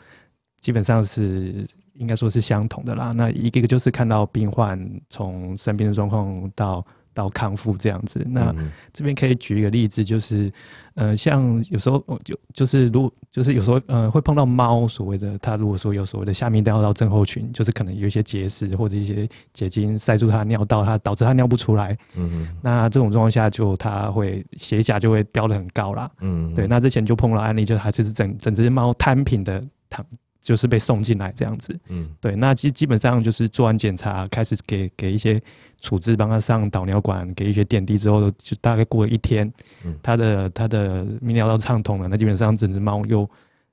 [0.61, 3.13] 基本上是应该说是相同的啦。
[3.15, 4.79] 那一个一个就是看到病患
[5.09, 6.85] 从生病的状况到。
[7.19, 8.55] 到康复这样子，那
[8.93, 10.53] 这边可以举一个例子，就是，
[10.95, 21.99] 呃，像有时候就就是如就是有时候呃会碰到猫，所谓的它如果说有所谓的下泌尿道症候群，就是可能有一些结石或者一些结晶塞住它尿道，它导致它尿不出来。
[22.15, 26.09] 嗯哼，那这种状况下就它会血钾就会飙得很高啦。
[26.21, 30.07] 嗯，对，那之前就碰到案例，就是它就是整整只猫摊平的躺，
[30.41, 31.79] 就是被送进来这样子。
[31.89, 35.41] 嗯，对，那基基本上就是做完检查，开始给给一些
[35.81, 39.53] 处置，帮他上导尿管，给一些点滴之后，就大概过了一天，
[39.85, 43.29] 嗯，他的他的泌尿道畅通了，那基本上整只猫又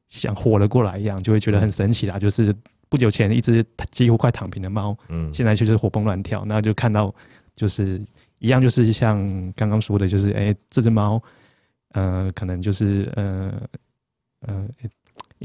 [0.10, 2.17] 像活了过来一样，就会觉得很神奇啦。
[2.19, 2.54] 就是
[2.89, 7.13] 不久前一只几乎快躺平的猫，嗯，现在就是活蹦乱跳，那就看到
[7.56, 8.01] 就是
[8.39, 9.17] 一样，就是像
[9.56, 11.21] 刚刚说的，就是哎、欸，这只猫，
[11.93, 13.54] 呃，可能就是呃
[14.41, 14.67] 呃。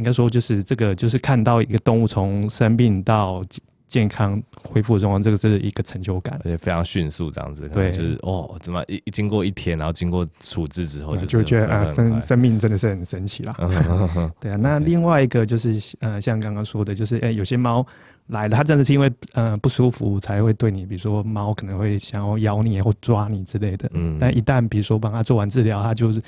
[0.01, 3.45] 应该说，就是这个，就是看到一个动物从生病到
[3.87, 7.69] 健康恢复的状况，这个是一个成就感，而且非常迅速，这样子。
[7.69, 13.55] 对，就是哦，怎么一经过一天，然后经过处置之后就，就觉得啊，生生命真的是很神奇啦。
[14.41, 17.87] 对啊，那另外一个就是呃，像刚刚说的，就是哎、欸，有些猫
[18.29, 23.91] 来了，它真的是因为呃不舒服才会对你，比如说猫可能会想要咬你或抓你之类的。
[23.93, 24.17] 嗯。
[24.19, 26.23] 但一旦比如说帮它做完治疗，它就是。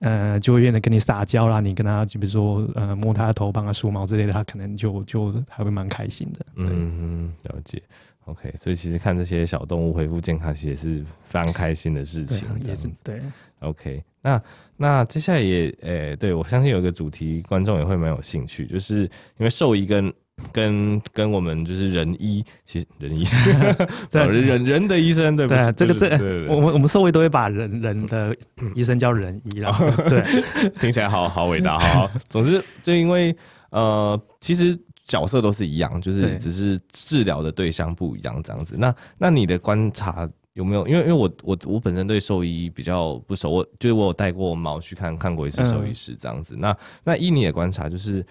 [0.00, 6.46] 呃，就会变得跟你撒娇啦，你跟他，就比如说，呃，摸他的头，帮他梳毛之类的，他可能就就还会蛮开心的。
[6.56, 7.82] 嗯嗯，了解。
[8.26, 12.46] OK，所以其实看这些小动物恢复健康，其实也是非常开心的事情。
[12.64, 13.20] 也是对。
[13.60, 14.42] OK，那
[14.76, 19.02] 那接下来也，诶、欸，对我相信有一个主题，观众也会蛮有兴趣，就是
[19.38, 20.12] 因为兽医跟。
[20.52, 23.24] 跟跟我们就是人医，其实人医，
[24.08, 25.72] 这人人的医生对不对？
[25.72, 28.34] 这个这我们我们社会都会把人人的
[28.74, 29.76] 医生叫人医啦。
[30.08, 30.22] 对，
[30.80, 33.36] 听起来好好伟大，哈，总之，就因为
[33.70, 38.76] 呃，其实角色都是一样，就是只是治疗的对象不一样这样子。
[38.78, 40.86] 那那你的观察有没有？
[40.86, 46.56] 因为因为我我我本身对兽医比较不熟，我就是我有带过猫去看看过一次兽医师这样子。
[46.56, 48.24] 嗯、那那依你的观察，就是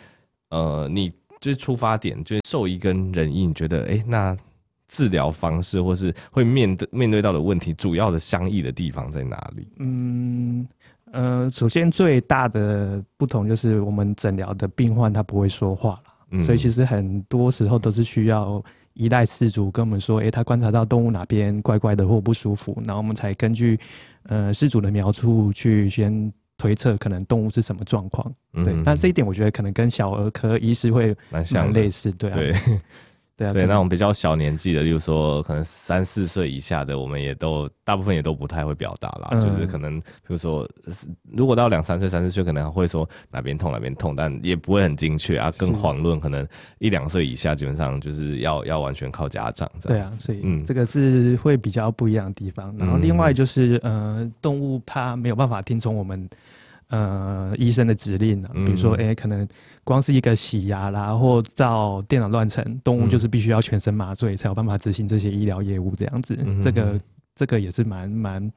[0.50, 1.12] 呃你。
[1.46, 4.36] 就是出发点，就是兽医跟人医，你觉得，哎、欸，那
[4.88, 9.68] 治疗方式或是会面对面对到的问题，主要的相异的地方在哪里？
[9.78, 10.68] 嗯，
[11.12, 18.60] 呃，首先最大的不同就是我们诊疗的病患他不会说话了，嗯、所以其实很多时候都是需要
[18.96, 23.80] 依赖饲主跟我们说，诶、欸，他观察到动物哪边怪怪的或不舒服，然后我们才根据
[24.24, 26.34] 呃饲主的描述去先。
[26.66, 32.52] 推测可能动物是什么状况，对，嗯、但这一点我觉得可能跟小儿科医师会蛮类似，对啊，对，
[33.38, 40.68] 对啊， 对，那种比较小年纪的，例如说可能三四岁以下的，我们也都大部分也都不太会表达啦，嗯、就是可能比如说
[41.32, 46.48] 如果到两三岁、三四岁，可能会说哪边痛哪边痛，但也不会很精确啊，更遑论可能
[46.80, 50.00] 一两岁以下，基本上就是要要完全靠家长这样。
[50.00, 52.76] 对啊，所以嗯，这个是会比较不一样的地方。
[52.76, 56.28] 然后另外就是呃，动物它没有办法听从我们。
[56.96, 59.46] 呃，医生的指令啊，比如说，哎、欸，可能
[59.84, 67.00] 光是一个洗牙啦，或照电脑断层，动物就是必须要全身麻醉才有办法执行这些医疗业务，这样子，这个
[67.36, 68.52] 这个也是蛮蛮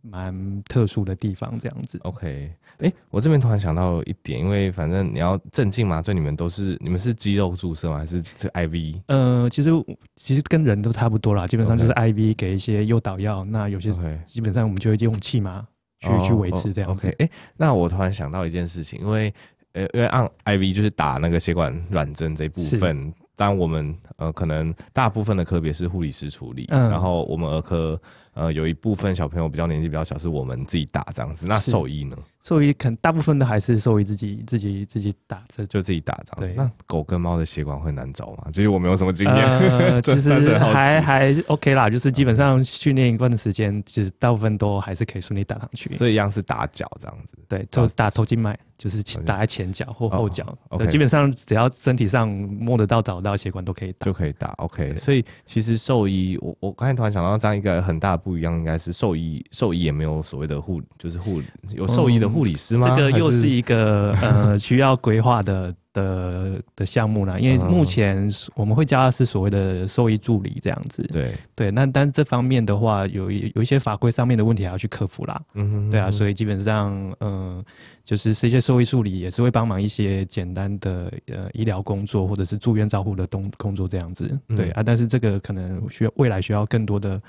[0.00, 1.98] 蛮特殊的地方，这样子。
[2.04, 7.98] OK，哎、欸，我这边突然想到一点，因为反正你要镇静麻醉，你们都是你们是肌肉注射吗？
[7.98, 9.00] 还是这 IV？
[9.08, 9.70] 呃，其实
[10.16, 13.92] 其实跟人都差不多啦，基本上就是 IV 给一些诱导药，那有些
[14.24, 15.66] 基本上我们就会用气麻。
[16.04, 17.08] 去去维持这样子。
[17.08, 19.32] 哦哦、OK，哎、欸，那我突然想到一件事情，因为
[19.72, 28.00] 呃，因为按 IV 就是打那个血管软针这部分，当我们呃可能大部分的科别是护理师处理，嗯、然后我们儿科。
[28.34, 31.46] 呃，有一部分小朋友比较年纪比较小，是我们自己打这样子。
[31.46, 32.16] 那兽医呢？
[32.42, 36.54] 兽医可能大部分都还是兽医自己自己自己打，这就自己打这样。
[36.54, 36.54] 对。
[36.54, 38.48] 那狗跟猫的血管会难找吗？
[38.52, 39.36] 其实我没有什么经验。
[39.46, 45.94] 呃，其实还还 OK 啦，就是基本上训练一段的时间，其实大部分都还是可以顺利打上去。
[45.96, 47.38] 所以一样是打脚这样子。
[47.48, 50.44] 对，就打头静脉，就是打在前脚或后脚。
[50.76, 54.48] 对，基本上只要身体上摸得到、找得到血管都可以打，就可以打。
[54.58, 54.98] OK。
[54.98, 58.18] 所以其实兽医，我我刚才突然想到这样一个很大。
[58.24, 61.42] 不一样，应该是兽医，兽医也没有所谓的护，就是护
[61.74, 62.88] 有兽医的护理师吗？
[62.88, 62.96] 嗯？
[62.96, 67.40] 这个又是一个是呃需要规划的的的项目呢。
[67.40, 71.02] 因为目前我们会加的是所谓的兽医助理这样子。
[71.04, 75.40] 对对，那但这方面的话，有有一些法规上面的问题还要去克服啦。
[75.54, 77.56] 嗯哼，对啊，所以基本上嗯。
[77.56, 77.64] 呃
[78.04, 87.22] 就是这些兽医助理也是会帮忙一些简单的呃医疗工作或者是住院照护的工工作这样子，嗯、对啊，但是这个可能需要未来需要更多的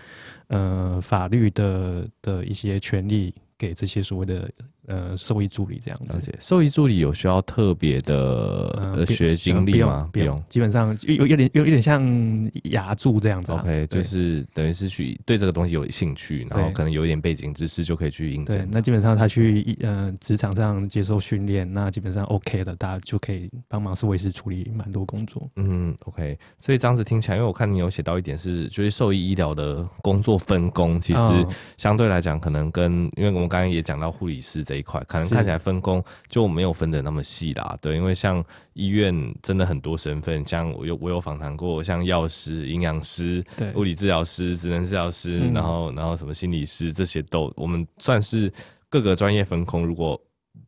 [0.48, 4.52] 呃法律的的一些权利给这些所谓的。
[4.88, 10.08] 呃，兽医助理这样子，兽医助理有需要特别的学经历吗？
[10.14, 12.00] 不用，基本上有有点有有点像
[12.66, 13.52] 牙助这样子。
[13.52, 18.70] OK，就是等于是去对这个东西有兴趣，然后可能有一点背景知识就可以去应征。
[18.72, 25.50] 那基本上他去呃职场上接受训练，那基本上 OK 的，大家就可以帮忙兽医师处理蛮多工作。
[25.56, 34.76] 嗯，OK，所以这样子听起来，因为我看你有写到一点是，就是兽医医疗的工作分工，其实相对来讲可能跟因为我们刚刚也讲到护理师这。
[34.76, 37.78] 一块，可能看起来分工就没有分的那么细啦。
[37.80, 38.44] 对，因为像
[38.76, 48.52] 医院真的很多身份，像我有我有访谈过，像药师、营养师、对物理治疗师、职能治疗师，嗯、然后然后什么心理师这些都，我们算是
[48.90, 49.88] 各个专业分工。
[49.88, 50.20] 如果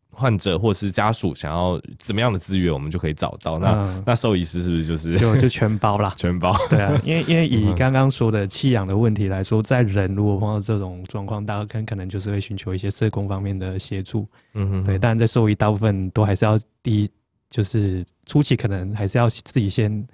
[0.09, 3.59] 患者或是家属想要怎么样的资源，我们就可以找到。
[3.59, 6.11] 那、嗯、那兽医师是不是就是就就全包啦？
[6.17, 6.55] 全包。
[6.69, 14.27] 对啊，因为因为 以刚刚说的弃养的问题来说，在人如果碰到这种状况，大家可能可能就是会寻求一些社工方面的协助。
[14.55, 14.97] 嗯哼，对。
[14.97, 17.09] 但在兽医，大部分都还是要第一，
[17.49, 20.05] 就是初期可能还是要自己先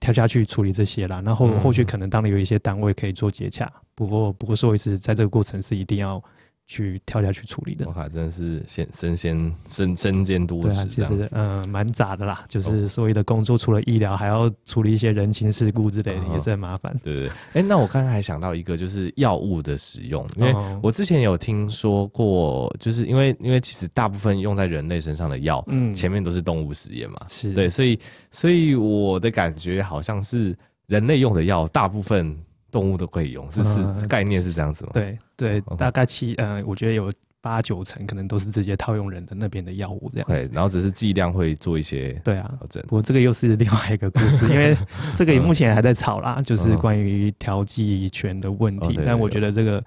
[0.00, 1.20] 跳下去处理这些啦。
[1.24, 3.70] 然后后续可能当然有一些单位可以做接洽。
[3.94, 6.22] 不过不过说一次在这个过程是一定要。
[6.70, 16.94] 去跳下去处理的，我靠，真的是先身先身身兼多职，对啊，其实嗯蛮杂的啦，就是所谓的工作除了医疗，还要处理一些人情世故之类的，也是很麻烦。
[17.02, 27.50] 对对对，哎，那我刚刚还想到一个，就是药物的使用，因为我之前有听说过，就是因为因为其实大部分用在人类身上的药，嗯，前面都是动物实验嘛，是。
[27.54, 27.98] 对，所以
[28.30, 30.54] 所以我的感觉好像是
[30.86, 32.38] 人类用的药大部分。
[32.70, 34.90] 动物都可以用，是是概念是这样子吗？
[34.94, 40.28] 对对，大概七呃，我觉得有八九成可能都是直接套用人的那边的药物这样。
[40.28, 42.82] 对，然后只是剂量会做一些对啊调整。
[42.84, 44.76] 不过这个又是另外一个故事， 因为
[45.16, 48.98] 这个目前还在吵啦，就是关于调剂权的问题。
[49.04, 49.82] 但我觉得这个。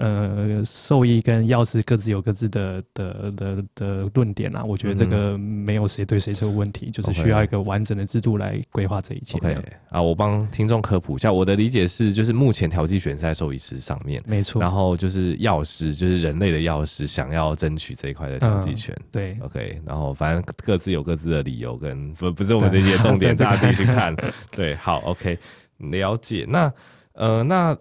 [0.00, 9.36] 呃，兽医跟药师各自有各自的的的的论点啊，我觉得这个没有谁对谁错问题，嗯、就是需要一个完整的制度来规划这一切。
[9.36, 14.58] OK，啊，我帮听众科普一下，我的理解是，就是目前调剂权在兽医师上面，没错。
[14.62, 19.04] 然后就是药师，就是人类的药师想要争取这一块的调剂权、嗯。
[19.12, 24.16] 对，OK，然后反正各自有各自的理由跟不不是我们这些重点， 大家自己去看。
[24.50, 25.38] 对，好，OK，
[25.76, 26.46] 了解。
[26.48, 26.72] 那
[27.12, 27.76] 呃，那。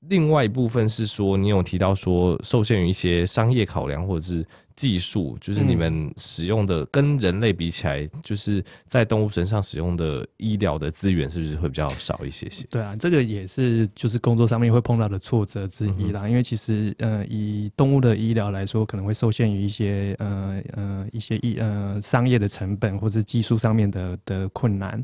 [0.00, 12.64] 另外一部分是说，你有提到说，受限于一些商业考量或者是技术，就是你们使用的跟人类比起来，就是在动物身上使用的医疗的资源，是不是会比较少一些些？
[12.70, 16.26] 对啊，这个也是就是工作上面会碰到的挫折之一啦。
[16.26, 25.02] 嗯、因为其实呃，以动物的医疗来说，可能会受限于一些呃呃一些医呃商业的成本或者技术上面的的困难。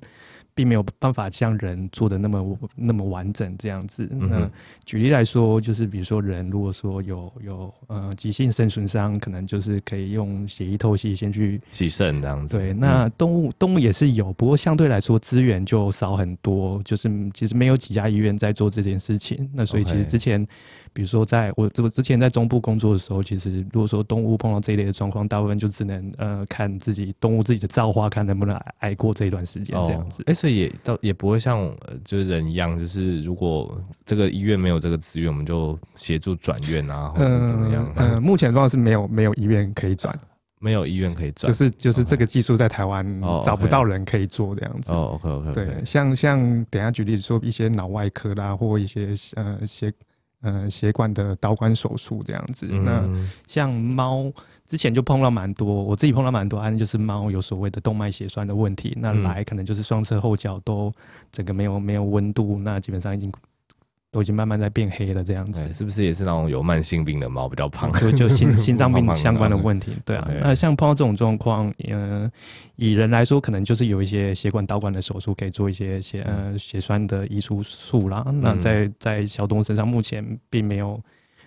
[0.54, 4.08] 并没有办法像人做的那么那么完整这样子。
[4.12, 4.50] 嗯、那
[4.84, 12.56] 举例来说，就是比如说人如果说有有呃急性肾损伤，可能就是可以用血液透析先去洗肾这样子。
[12.56, 19.48] 对，那动物、嗯、动物也是有，不过相对来说资源就少很多，就是其实没有几家医院在做这件事情。
[19.52, 20.44] 那所以其实之前。
[20.44, 20.50] Okay.
[20.92, 30.22] 比如说，在我这之前在中部工作的时候，其实如果说动物碰到这一类的状况，大部分就只能呃看自己动物自己的造化，看能不能挨过这一段时间这样子。
[30.26, 31.74] 哎、哦欸，所以也倒也不会像
[32.04, 37.90] 就是人一样，就是如果这个医院没有这个资源，我们就协助转院啊，或者是怎么样？
[37.96, 40.14] 嗯、呃呃，目前状况是没有没有医院可以转，
[40.60, 43.06] 没有医院可以转，就是就是这个技术在台湾
[43.42, 44.92] 找不到人可以做这样子。
[44.92, 45.52] 哦，OK OK。
[45.52, 49.90] 对，像像等下举例说一些脑外科啦，或一些呃些。
[50.42, 52.68] 呃，血管的导管手术这样子。
[52.70, 54.30] 嗯、那像猫
[54.66, 60.92] 之前就碰到蛮多，我自己碰到蛮多案例，就是猫有所谓的动脉血栓的问题，那来可能就是双侧后脚都
[61.30, 63.32] 整个没有没有温度，那基本上已经。
[64.12, 67.90] 都已经慢慢在变黑了，这样子是不是也是那种有慢性病的猫比较胖？
[67.98, 70.28] 就就心 心脏病相关的问题，对啊。
[70.42, 72.30] 那像碰到这种状况，嗯，
[72.76, 78.22] 以人来说，可能就是有一些血管导管的手术，可以做一些血呃血栓的移除术啦。
[78.42, 81.00] 那在在小动物身上，目前并没有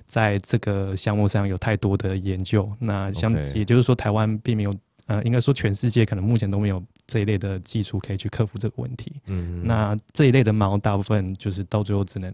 [0.07, 2.67] 在这个项目上有太多的研究。
[2.79, 4.73] 那像也就是说，台湾并没有。
[5.07, 9.13] 呃，应该说全世界可能目前都没有这一类的技术可以去克服这个问题。
[9.27, 12.33] 嗯，那这一类的猫大部分就是到最后只能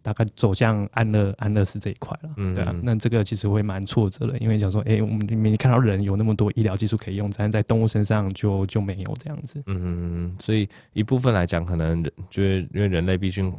[0.00, 2.30] 大概走向安乐安乐死这一块了。
[2.36, 9.62] 嗯，对啊，那这个其实会蛮挫折的，因为想说，哎、欸，我们没看到人有那么多医疗技术可以用，但在动物身上就就没有这样子。
[9.66, 13.54] 嗯，所以一部分来讲，可能就是因为人类毕竟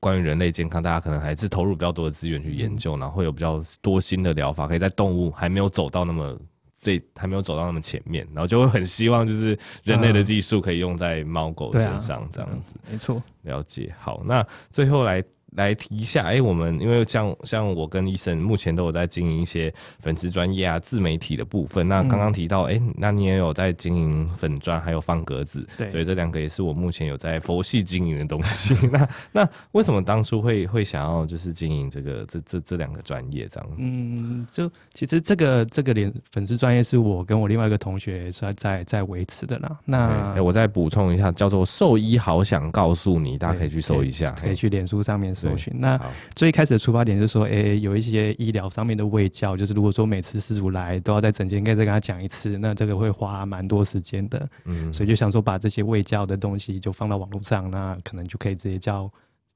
[0.00, 6.38] 关于人类健康，大家可能还是投入比较多的资源去研究，嗯、然后会有比较多新的疗法，可以在动物还没有走到那么。
[6.82, 12.74] 这还没有走到那么前面，然后就会很希望就是人类的技术可以用在猫狗身上这样子。
[12.90, 13.94] 没错，了解。
[13.98, 15.24] 好，那最后来。
[15.54, 21.86] 来提一下，哎、欸，我们因为像像我跟医生目前都有在经营一些粉丝专业啊、自媒体的部分。
[21.86, 28.74] 那刚刚提到，哎、嗯欸，那你也有在经营粉专，还有方格子，对，对，这两个也是我目前有在 佛系经营的东西。
[28.90, 33.68] 那那为什么当初会会想要就是经营这个这这这两个专业这样？
[33.78, 39.78] 嗯，就其实这个这个连粉丝专业是我跟我另外一个同学在在在维持的啦。
[39.84, 45.34] 那我再补充一下，叫做兽医好想告诉你，大家可以去搜一下，可以去脸书上面。
[45.48, 45.72] 搜寻。
[45.76, 46.00] 那
[46.34, 54.48] 最开始的出发点就是说，哎、欸，有一些医疗上面的卫教，就是如果说每次失主来都要在诊间应该再跟他讲一次，那这个会花蛮多时间的。
[54.64, 59.10] 嗯，所以就想说把这些卫教的东西就放到网络上，那可能就可以直接叫。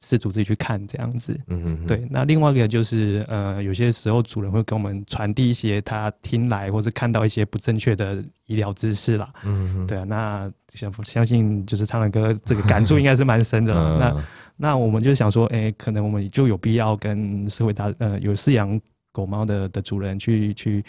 [0.05, 2.07] 饲主自己去看这样子，嗯嗯，对。
[2.11, 10.05] 那另外一个就是，呃，有些时候主人会跟我们传递一些他听来或是看到一些不正确的医疗知识啦，嗯嗯，对啊。
[10.05, 13.97] 那相相信就是唱的歌这个感触应该是蛮深的了。
[13.99, 14.25] 那
[14.57, 18.81] 那我们就想说，哎、欸，可能我们就有必要跟社会大呃有饲养
[19.13, 20.85] 狗猫的的主人去去。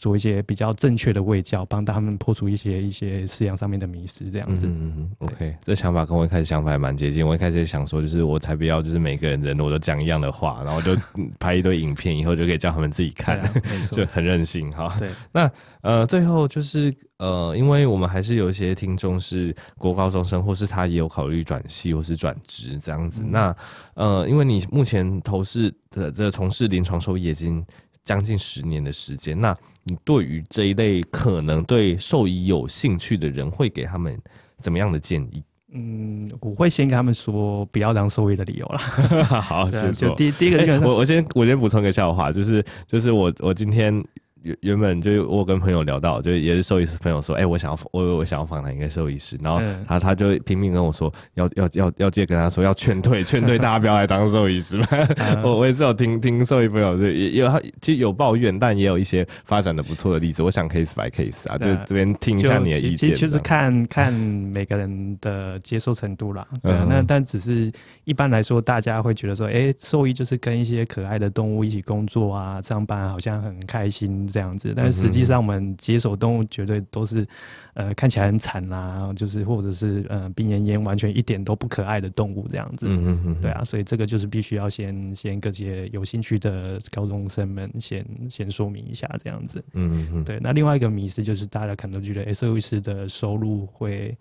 [0.00, 4.64] 做一些比较正确的喂教，帮他们破除一些一些饲养上面的迷失，这样子。
[4.68, 7.26] 嗯嗯 OK，这想法跟我一开始想法还蛮接近。
[7.26, 10.96] 我一开始也想说，就是我才不要，就是每个人人我都讲一样的话，然后就
[11.40, 13.52] 拍一堆影片，以后就可以叫他们自己看，啊、
[13.90, 14.94] 就很任性哈。
[15.00, 15.50] 对，那
[15.82, 23.22] 呃，最后就是呃，因为我们还是有一些听众是国高中生，或是他也有考虑转系或是转职这样子。
[23.24, 23.56] 嗯、那
[23.94, 27.64] 呃，因为你目前投事的这从事临床兽医已经
[28.04, 34.16] 将近十年的时间，那你对于这一类可能对兽医有兴趣的人，会给他们
[34.58, 35.42] 怎么样的建议？
[35.72, 38.78] 嗯，我会先跟他们说不要当兽医的理由了。
[39.42, 44.00] 好， 就就第第一个，我我先我先补充一个笑话，就是就是我我今天。
[44.48, 54.86] 原原本就我跟朋友聊到，就也是兽医师朋友说，哎、欸，我想要我我想要访谈一个兽医师，然后他他就拼命跟我说，要要要要接跟他说要劝退劝退大家不要来当兽医师嘛。
[55.44, 60.42] 我我也是有听听兽医朋友就也有其实有抱怨，但也有一些发展的不错的例子。
[60.42, 62.96] 我想 case by case 啊，就这边听一下你的意见。
[62.96, 66.46] 其实就是看看每个人的接受程度啦。
[66.62, 67.70] 对，那但只是
[68.04, 74.26] 一般来说，大家会觉得说，哎、欸，兽医就是跟一些可爱的动物一起工作啊，上班好像很开心。
[74.38, 77.26] 这样子，但是实际上我们接手动物绝对都是，
[77.74, 82.86] 呃，看起来很惨啦，就是或者是呃病恹恹，完全一点都不可爱的动物这样子。
[82.88, 89.60] 嗯嗯嗯，对啊，所以这个就是必须要先先各些有兴趣的高中生们先先说明一下这样子。
[89.72, 90.38] 嗯嗯，对。
[90.40, 94.16] 那另外一个迷思就是大家可能觉得兽医师的收入会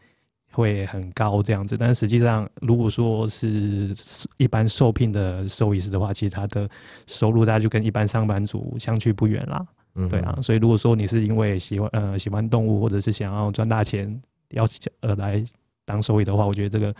[0.51, 3.93] 会很高这样子，但是实际上如果说是
[4.37, 6.67] 一般受聘的兽医师的话，其实他的
[7.05, 9.63] 收入大概就跟一般上班族相去不远啦。
[10.09, 14.67] 对啊，所以如果说你是因为喜欢呃喜欢动物，或者是想要赚大钱，要
[14.99, 15.43] 呃来
[15.85, 16.93] 当兽医的话，我觉得这个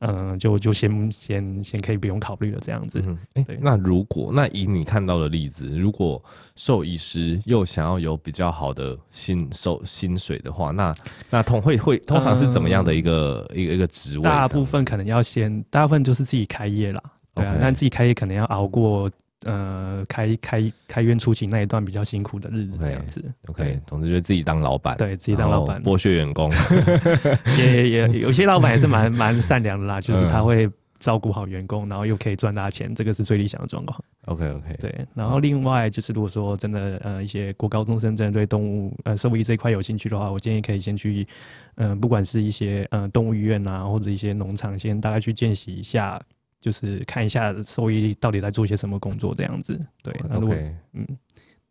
[0.00, 3.02] 嗯、呃、就就先先先可以不用考虑了这样子。
[3.34, 3.44] 嗯。
[3.60, 6.22] 那如果那以你看到的例子，如果
[6.54, 10.94] 兽医师又想要有比较好的薪收薪水的话，那
[11.30, 14.24] 那通会会通常是怎么样的一个、嗯、一个一个职位？
[14.24, 17.02] 大部分可能要先，大部分就是自己开业啦。
[17.34, 19.10] 对啊，那.自己开业可能要熬过。
[19.44, 23.24] 呃，开开开院初期那一段比较辛苦的日子，这样子。
[23.46, 26.50] OK，, okay 总之就是自己当老板，对自己当老板，剥削员工。
[27.58, 30.68] 也也有些老板也是蛮 蛮善良的啦，就是他会
[30.98, 34.02] 照顾好员工，然后又可以赚大钱，这个是最理想的状况。
[34.24, 35.06] OK OK，对。
[35.14, 41.26] 然后另外就是，如果说真的呃一些国高中生真的对动物呃兽医这一块有兴趣的话，我建议可以先去
[41.74, 46.18] 嗯、呃，不管是一些呃动物医院啊，或者一些农场，先大概去见习一下。
[46.64, 49.78] 就是看一下兽医到底在做些什么工作，这样子。
[50.02, 50.56] 对，那如果.
[50.94, 51.06] 嗯，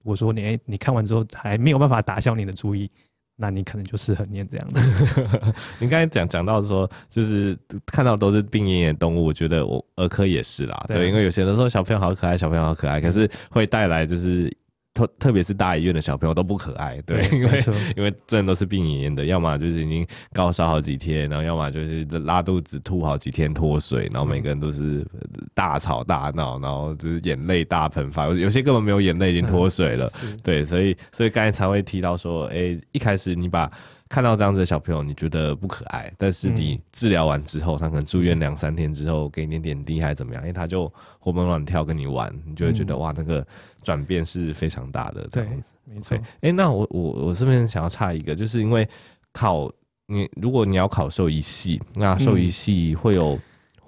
[0.03, 2.87] 我说你你看完之后还没有办法打消你的注意，
[3.35, 4.81] 那你可能就适合念这样的。
[5.81, 10.85] 你刚才讲讲到说，就是看到都是病恹恹的动物，我觉得我儿科也是啦。
[10.87, 14.55] 对，对，因为有些人说小朋友好可爱，小朋友好可爱，可是会带来就是。
[14.93, 17.63] 特特别是大医院的小朋友都不可爱，对，对因为
[17.97, 25.05] 因为真的都是病恹恹的，要么就是已经高烧好几天，然后要么就是拉肚子吐好几天脱水，然后每个人都是
[25.53, 33.71] 大吵大闹，然后就是眼泪大喷发，有些根本没有眼泪已经脱水了，嗯、对，所以所以刚才才会提到说，哎、欸，一开始你把。
[34.09, 40.43] 看到这样子的小朋友，你觉得不可爱，但是你治疗完之后，嗯、他可能住院两三天之后，给你点点滴还是怎么样？
[40.43, 43.43] 因为他就活蹦乱跳跟你玩，你就会觉得、嗯、哇，那个
[43.83, 45.73] 转变是非常大的这样子。
[45.83, 46.17] 没错。
[46.17, 48.87] 哎、欸，那我我我这边想要插一个，就是因为
[49.31, 49.71] 考
[50.07, 53.35] 你，如果你要考兽医系，那兽医系会有、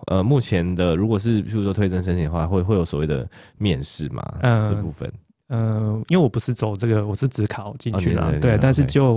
[0.08, 3.28] 嗯、呃，目前的如果是譬如说推甄申请的话，会会有所谓的
[3.58, 4.22] 面试嘛？
[4.41, 5.12] 嗯，这部分。
[5.50, 8.58] 嗯，因为我不是走这个，我是只考进去了，哦、对。
[8.60, 9.14] 但是就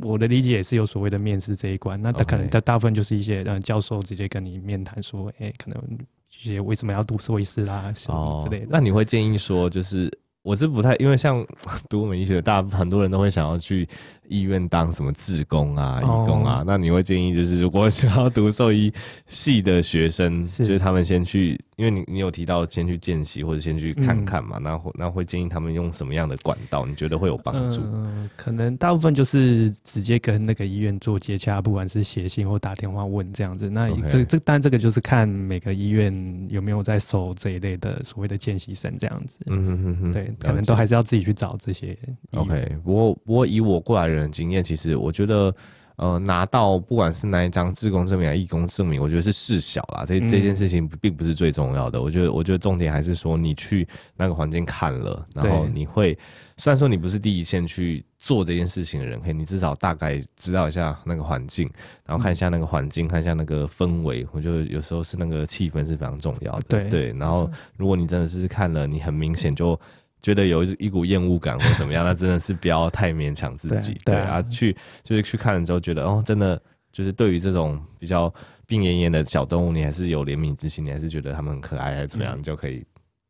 [0.00, 5.98] 我的理解也是有所谓的面试这一关，那他可能他大部分就是一些呃教授直接跟你面谈说，哎、欸，可能一
[6.42, 8.66] 些为什么要读兽医师啦什么之类的。
[8.70, 10.10] 那你会建议说，就是
[10.42, 11.46] 我是不太，因为像
[11.88, 13.88] 读我们医学，大很多人都会想要去
[14.32, 18.92] 医院当什么志工啊、义工啊，那你会建议就是如果想要读兽医
[19.28, 21.60] 系的学生，就是他们先去。
[21.76, 26.86] 因为你你有提到先去见习或者先去看看嘛，那、嗯、会那会建议他们用什么样的管道？
[26.86, 27.80] 你觉得会有帮助？
[27.82, 33.68] 嗯，可能大部分就是直接跟那个医院做接洽，不管是写信或打电话问这样子。
[33.68, 39.40] 那这.这当然这个就是看每个医院有没有在收这一类的所谓的见习生这样子。
[39.46, 41.98] 嗯哼哼哼，对，可能都还是要自己去找这些。
[42.32, 45.54] OK，不过不过以我过来人的经验，其实我觉得。
[45.96, 50.04] 呃，拿到不管是哪一张自工证明还是义工证明，我觉得是事小啦。
[50.06, 51.98] 这这件事情并不是最重要的。
[51.98, 56.18] 嗯、我觉得，我觉得重点还是说，你去那个环境看了，然后你会，
[56.56, 61.70] 虽然说你不是第一线去做这件事情的人，可以你至少大概知道一下那个环境，
[62.06, 64.26] 然后看一下那个环境，嗯、看一下那个氛围。
[64.32, 66.62] 我觉得有时候是那个气氛是非常重要的。
[66.68, 69.78] 对对，然后如果你真的是看了，你很明显就。
[70.22, 73.92] 觉得有一股厌恶感或怎么样， 那真的是不要太勉强自己。
[74.04, 76.60] 对，对啊，去就是去看了之后，觉得哦，真的
[76.92, 78.32] 就是对于这种比较
[78.66, 82.84] 病恹恹的小动物，你还是有怜悯之心，你还是觉得它们很可爱，还是怎么样，你就可以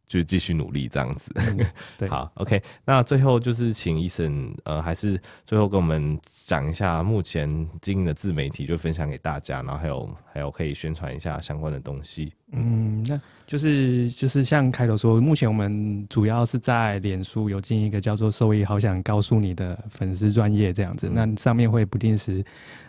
[0.07, 1.33] 就继续努力这样子。
[1.37, 1.67] 嗯、
[1.97, 2.63] 对， 好，OK。
[2.85, 7.49] 那最后就是请 Eason，呃，还是最后跟我们讲一下目前
[7.81, 12.35] 经营的自媒体，就分享给大家，然后还有还有可以宣传一下相关的东西。
[12.53, 13.21] 嗯，那。
[13.45, 22.43] 就是就是像开头说，目前我们主要是在脸书有进一个叫做“兽医好想告诉你的”粉丝专业这样子，那上面会不定时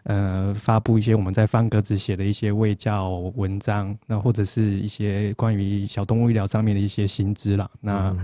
[0.03, 7.70] 呃发布一些我们在方格子写的一些卫教文章，那或者是一些关于小动物医疗上面的一些新知啦。
[7.82, 8.16] 那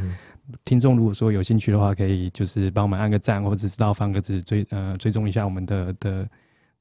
[0.63, 6.29] 听众如果说有兴趣的话，可以就是帮我们按个赞，或者是到方格子追呃追踪一下我们的的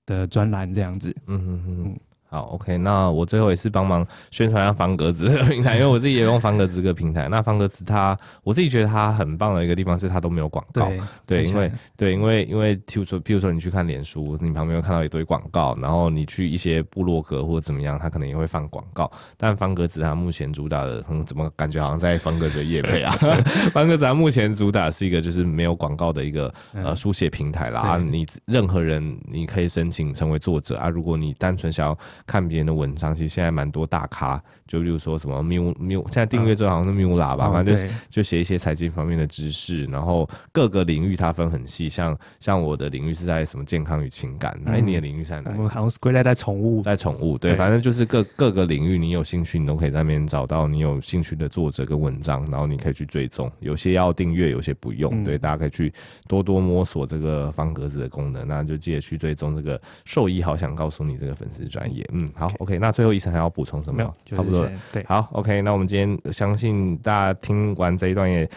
[0.06, 1.12] 的专栏这样子。
[1.26, 2.00] 嗯嗯嗯。
[2.30, 7.26] 好，OK，那我最后也是帮忙宣传一下方格子的平台，因为我自己也用方格子这个平台。
[7.30, 8.14] 那方格子它，
[8.44, 10.86] 我自己觉得它很棒的一个地方是它都没有广告，
[11.24, 19.10] 对，对，因为对，因为因为譬如说，譬如说你去看脸书，你旁边会看到一堆广告，然后你去一些部落格或者怎么样，它可能也会放广告。
[19.38, 23.10] 但方格子它目前主打的，嗯，怎么感觉好像在方格子的业配啊？
[23.72, 27.80] 方格子它目前主打是一个就是没有广告的一个呃书写平台啦。
[27.80, 31.98] 啊，你任何人你可以申请成为作者啊，如果你单纯想要。
[32.26, 45.50] 看别人的文章，其实现在蛮多大咖，就比如说什么缪缪，现在订阅最好像是缪拉吧，反正就是就写一些财经方面的知识，然后各个领域它分很细，像像我的领域是在什么健康与情感，那，你的领域在哪？
[45.52, 55.92] 我们好像是归类在宠物，在宠物，对，反正就是各各个领域你有兴趣，你都可以在那边找到你有兴趣的作者跟文章，然后你可以去追踪，有些要订阅，有些不用，对，大家可以去
[56.26, 62.28] 多多摸索这个方格子的功能，那就记得去追踪这个兽医好想告诉你这个粉丝专页，嗯。
[62.34, 63.96] 好，OK，那最后 Eason 还要补充什么？
[63.98, 64.72] 没有，差不多了。
[64.92, 68.48] 对，好，OK，那我们今天相信大家听完这一段也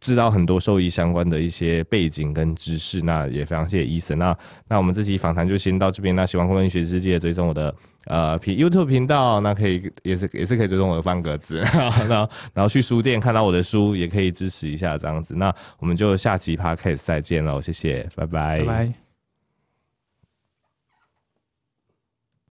[0.00, 4.16] 知道很多兽医相关的一些背景跟知识，那也非常谢谢 Eason。
[4.16, 4.36] 那
[4.68, 6.14] 那我们这期访谈就先到这边。
[6.16, 7.74] 那喜欢昆仑医学世界，追踪我的
[8.06, 15.34] 呃 YouTube 频道，那可以也是也是可以追踪我的方格子，然后然后去书店看到我的书，也可以支持一下这样子。
[15.36, 18.60] 那我们就下期 Podcast 再见喽，谢谢，拜拜。
[18.60, 19.05] 拜拜。